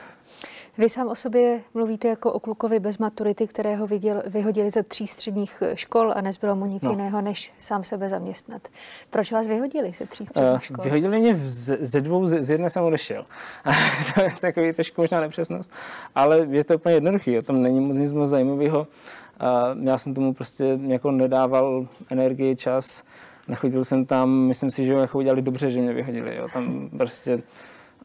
Vy 0.78 0.90
sám 0.90 1.08
o 1.08 1.16
sobě 1.16 1.62
mluvíte 1.74 2.08
jako 2.08 2.34
o 2.34 2.40
klukovi 2.40 2.80
bez 2.80 2.98
maturity, 2.98 3.48
kterého 3.48 3.88
viděl, 3.88 4.24
vyhodili 4.26 4.70
ze 4.70 4.84
tří 4.84 5.08
středních 5.08 5.64
škol 5.74 6.14
a 6.16 6.22
nezbylo 6.22 6.56
mu 6.56 6.66
nic 6.66 6.84
no. 6.84 6.92
jiného, 6.92 7.22
než 7.22 7.54
sám 7.60 7.84
sebe 7.84 8.10
zaměstnat. 8.10 8.68
Proč 9.10 9.32
vás 9.32 9.48
vyhodili 9.48 9.92
ze 9.98 10.06
tří 10.06 10.26
středních 10.26 10.54
uh, 10.54 10.60
škol? 10.60 10.84
Vyhodili 10.84 11.20
mě 11.20 11.36
ze, 11.36 11.78
ze 11.80 12.02
dvou, 12.02 12.26
ze, 12.26 12.44
z 12.44 12.50
jedné 12.50 12.70
jsem 12.70 12.84
odešel. 12.84 13.26
to 14.16 14.22
je 14.22 14.34
takový 14.42 14.74
trošku 14.74 15.02
možná 15.02 15.20
nepřesnost, 15.20 15.72
ale 16.16 16.48
je 16.50 16.64
to 16.64 16.76
úplně 16.76 16.96
jednoduchý, 16.96 17.38
o 17.38 17.42
tom 17.42 17.64
není 17.64 17.80
moc 17.80 17.98
nic 17.98 18.14
moc 18.14 18.30
zajímavého. 18.30 18.80
Uh, 18.80 19.86
já 19.88 19.98
jsem 19.98 20.14
tomu 20.14 20.34
prostě 20.34 20.80
jako 20.88 21.12
nedával 21.12 21.88
energii, 22.10 22.56
čas, 22.56 23.04
nechodil 23.48 23.86
jsem 23.86 24.06
tam, 24.06 24.30
myslím 24.30 24.72
si, 24.72 24.86
že 24.86 24.94
jako 24.94 25.18
udělali 25.18 25.42
dobře, 25.42 25.70
že 25.70 25.82
mě 25.82 25.94
vyhodili. 25.94 26.36
Jo. 26.36 26.48
Tam 26.54 26.90
prostě 26.98 27.44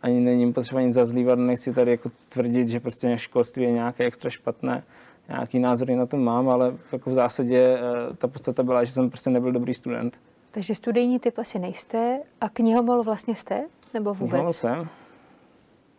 ani 0.03 0.21
není 0.21 0.53
potřeba 0.53 0.81
nic 0.81 0.95
zazlívat, 0.95 1.39
nechci 1.39 1.73
tady 1.73 1.91
jako 1.91 2.09
tvrdit, 2.29 2.69
že 2.69 2.81
prostě 2.81 3.19
školství 3.19 3.63
je 3.63 3.71
nějaké 3.71 4.05
extra 4.05 4.31
špatné, 4.31 4.83
nějaký 5.29 5.59
názory 5.59 5.97
na 5.97 6.07
to 6.07 6.17
mám, 6.17 6.49
ale 6.49 6.75
jako 6.93 7.11
v 7.11 7.13
zásadě 7.13 7.79
eh, 7.79 8.17
ta 8.17 8.29
podstata 8.29 8.63
byla, 8.63 8.85
že 8.85 8.93
jsem 8.93 9.11
prostě 9.11 9.31
nebyl 9.31 9.53
dobrý 9.53 9.75
student. 9.75 10.19
Takže 10.51 10.75
studijní 10.75 11.19
typ 11.19 11.39
asi 11.39 11.59
nejste 11.59 12.21
a 12.41 12.49
knihomol 12.49 13.03
vlastně 13.03 13.37
jste? 13.37 13.65
Nebo 13.95 14.15
vůbec? 14.15 14.31
Knihomol 14.31 14.53
jsem. 14.53 14.89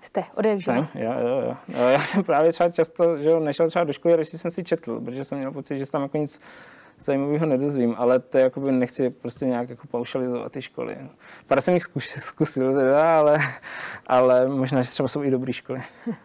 Jste, 0.01 0.23
od 0.35 0.45
jak 0.45 0.61
Jsem, 0.61 0.87
jo, 0.95 1.13
jo, 1.19 1.55
jo. 1.67 1.87
Já 1.87 1.99
jsem 1.99 2.23
právě 2.23 2.53
třeba 2.53 2.69
často, 2.69 3.17
že 3.17 3.39
nešel 3.39 3.69
třeba 3.69 3.85
do 3.85 3.93
školy, 3.93 4.15
když 4.15 4.29
jsem 4.29 4.51
si 4.51 4.63
četl, 4.63 4.99
protože 4.99 5.23
jsem 5.23 5.37
měl 5.37 5.51
pocit, 5.51 5.79
že 5.79 5.91
tam 5.91 6.01
jako 6.01 6.17
nic 6.17 6.39
zajímavého 7.03 7.45
nedozvím, 7.45 7.95
ale 7.97 8.19
to 8.19 8.37
jakoby 8.37 8.71
nechci 8.71 9.09
prostě 9.09 9.45
nějak 9.45 9.69
jako 9.69 9.87
paušalizovat 9.87 10.51
ty 10.51 10.61
školy. 10.61 10.97
Pár 11.47 11.61
jsem 11.61 11.73
jich 11.73 11.83
zkusil, 11.83 12.21
zkusil 12.21 12.73
teda, 12.73 13.17
ale, 13.17 13.37
ale 14.07 14.47
možná, 14.47 14.81
že 14.81 14.91
třeba 14.91 15.07
jsou 15.07 15.23
i 15.23 15.31
dobré 15.31 15.53
školy. 15.53 15.81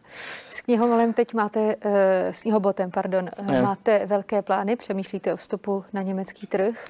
S 0.51 0.61
knihovalem 0.61 1.13
teď 1.13 1.35
máte, 1.35 1.77
eh, 1.81 2.35
s 2.35 2.43
knihobotem, 2.43 2.91
pardon, 2.91 3.31
ne. 3.51 3.63
máte 3.63 4.07
velké 4.07 4.43
plány, 4.43 4.77
přemýšlíte 4.77 5.33
o 5.33 5.37
vstupu 5.37 5.85
na 5.93 6.03
německý 6.03 6.47
trh. 6.47 6.85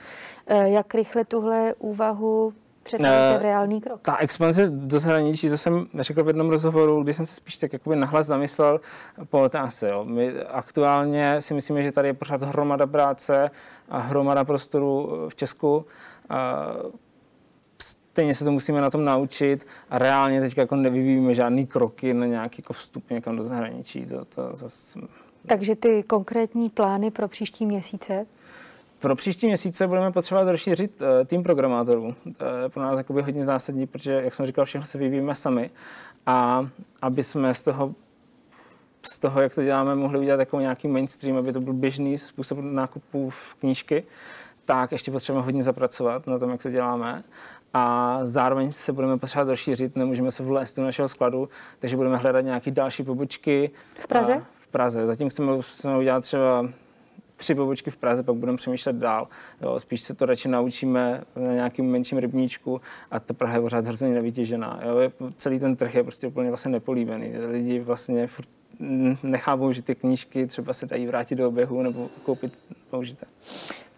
Jak 0.64 0.94
rychle 0.94 1.24
tuhle 1.24 1.74
úvahu 1.78 2.52
přetavujete 2.86 3.38
v 3.38 3.42
reálný 3.42 3.80
krok? 3.80 4.00
Ta 4.02 4.16
expanze 4.16 4.70
do 4.70 4.98
zahraničí, 4.98 5.48
to 5.48 5.58
jsem 5.58 5.86
řekl 5.98 6.24
v 6.24 6.26
jednom 6.26 6.50
rozhovoru, 6.50 7.02
kdy 7.02 7.14
jsem 7.14 7.26
se 7.26 7.34
spíš 7.34 7.56
tak 7.56 7.72
jakoby 7.72 7.96
nahlas 7.96 8.26
zamyslel 8.26 8.80
po 9.30 9.42
otázce. 9.42 9.88
Jo. 9.88 10.04
My 10.04 10.42
aktuálně 10.42 11.40
si 11.40 11.54
myslíme, 11.54 11.82
že 11.82 11.92
tady 11.92 12.08
je 12.08 12.14
pořád 12.14 12.42
hromada 12.42 12.86
práce 12.86 13.50
a 13.88 13.98
hromada 13.98 14.44
prostoru 14.44 15.10
v 15.28 15.34
Česku. 15.34 15.86
A 16.28 16.66
stejně 17.82 18.34
se 18.34 18.44
to 18.44 18.52
musíme 18.52 18.80
na 18.80 18.90
tom 18.90 19.04
naučit 19.04 19.66
a 19.90 19.98
reálně 19.98 20.40
teď 20.40 20.58
jako 20.58 20.76
nevyvíjíme 20.76 21.34
žádný 21.34 21.66
kroky 21.66 22.14
na 22.14 22.26
nějaký 22.26 22.62
jako 22.62 22.72
vstup 22.72 23.10
někam 23.10 23.36
do 23.36 23.44
zahraničí. 23.44 24.06
To, 24.06 24.24
to 24.24 24.48
zase... 24.52 25.00
Takže 25.46 25.76
ty 25.76 26.02
konkrétní 26.02 26.70
plány 26.70 27.10
pro 27.10 27.28
příští 27.28 27.66
měsíce? 27.66 28.26
Pro 28.98 29.16
příští 29.16 29.46
měsíce 29.46 29.86
budeme 29.86 30.12
potřebovat 30.12 30.50
rozšířit 30.50 31.00
uh, 31.00 31.06
tým 31.26 31.42
programátorů. 31.42 32.14
To 32.36 32.44
je 32.44 32.68
pro 32.68 32.82
nás 32.82 32.98
jakoby 32.98 33.22
hodně 33.22 33.44
zásadní, 33.44 33.86
protože, 33.86 34.12
jak 34.12 34.34
jsem 34.34 34.46
říkal, 34.46 34.64
všechno 34.64 34.86
se 34.86 34.98
vyvíjíme 34.98 35.34
sami. 35.34 35.70
A 36.26 36.68
aby 37.02 37.22
jsme 37.22 37.54
z 37.54 37.62
toho, 37.62 37.94
z 39.02 39.18
toho, 39.18 39.40
jak 39.40 39.54
to 39.54 39.62
děláme, 39.62 39.94
mohli 39.94 40.18
udělat 40.18 40.40
jako 40.40 40.60
nějaký 40.60 40.88
mainstream, 40.88 41.36
aby 41.36 41.52
to 41.52 41.60
byl 41.60 41.72
běžný 41.72 42.18
způsob 42.18 42.58
nákupu 42.60 43.30
v 43.30 43.54
knížky, 43.54 44.04
tak 44.64 44.92
ještě 44.92 45.10
potřebujeme 45.10 45.44
hodně 45.44 45.62
zapracovat 45.62 46.26
na 46.26 46.38
tom, 46.38 46.50
jak 46.50 46.62
to 46.62 46.70
děláme. 46.70 47.22
A 47.74 48.18
zároveň 48.22 48.72
se 48.72 48.92
budeme 48.92 49.18
potřebovat 49.18 49.50
rozšířit, 49.50 49.96
nemůžeme 49.96 50.30
se 50.30 50.42
vlézt 50.42 50.76
do 50.76 50.84
našeho 50.84 51.08
skladu, 51.08 51.48
takže 51.78 51.96
budeme 51.96 52.16
hledat 52.16 52.40
nějaké 52.40 52.70
další 52.70 53.02
pobočky. 53.02 53.70
V 53.94 54.06
Praze? 54.06 54.44
V 54.52 54.72
Praze. 54.72 55.06
Zatím 55.06 55.28
chceme, 55.28 55.52
chceme 55.62 55.98
udělat 55.98 56.20
třeba 56.20 56.68
tři 57.36 57.54
pobočky 57.54 57.90
v 57.90 57.96
Praze, 57.96 58.22
pak 58.22 58.34
budeme 58.34 58.56
přemýšlet 58.56 58.96
dál. 58.96 59.28
Jo, 59.62 59.80
spíš 59.80 60.00
se 60.00 60.14
to 60.14 60.26
radši 60.26 60.48
naučíme 60.48 61.22
na 61.36 61.52
nějakým 61.52 61.90
menším 61.90 62.18
rybníčku 62.18 62.80
a 63.10 63.20
ta 63.20 63.34
Praha 63.34 63.54
je 63.54 63.60
pořád 63.60 63.86
hrozně 63.86 64.08
nevytěžená. 64.08 64.80
Jo. 64.82 65.30
Celý 65.36 65.58
ten 65.58 65.76
trh 65.76 65.94
je 65.94 66.02
prostě 66.02 66.26
úplně 66.26 66.48
vlastně 66.48 66.70
nepolíbený. 66.70 67.32
Lidi 67.50 67.80
vlastně 67.80 68.26
furt 68.26 68.48
nechápou, 69.22 69.72
že 69.72 69.82
ty 69.82 69.94
knížky 69.94 70.46
třeba 70.46 70.72
se 70.72 70.86
dají 70.86 71.06
vrátit 71.06 71.34
do 71.34 71.48
oběhu 71.48 71.82
nebo 71.82 72.08
koupit 72.22 72.64
použité. 72.90 73.26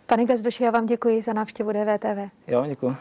Pane 0.06 0.24
Gazdoši, 0.24 0.64
já 0.64 0.70
vám 0.70 0.86
děkuji 0.86 1.22
za 1.22 1.32
návštěvu 1.32 1.72
DVTV. 1.72 2.30
Jo, 2.46 2.64
děkuji. 2.68 2.96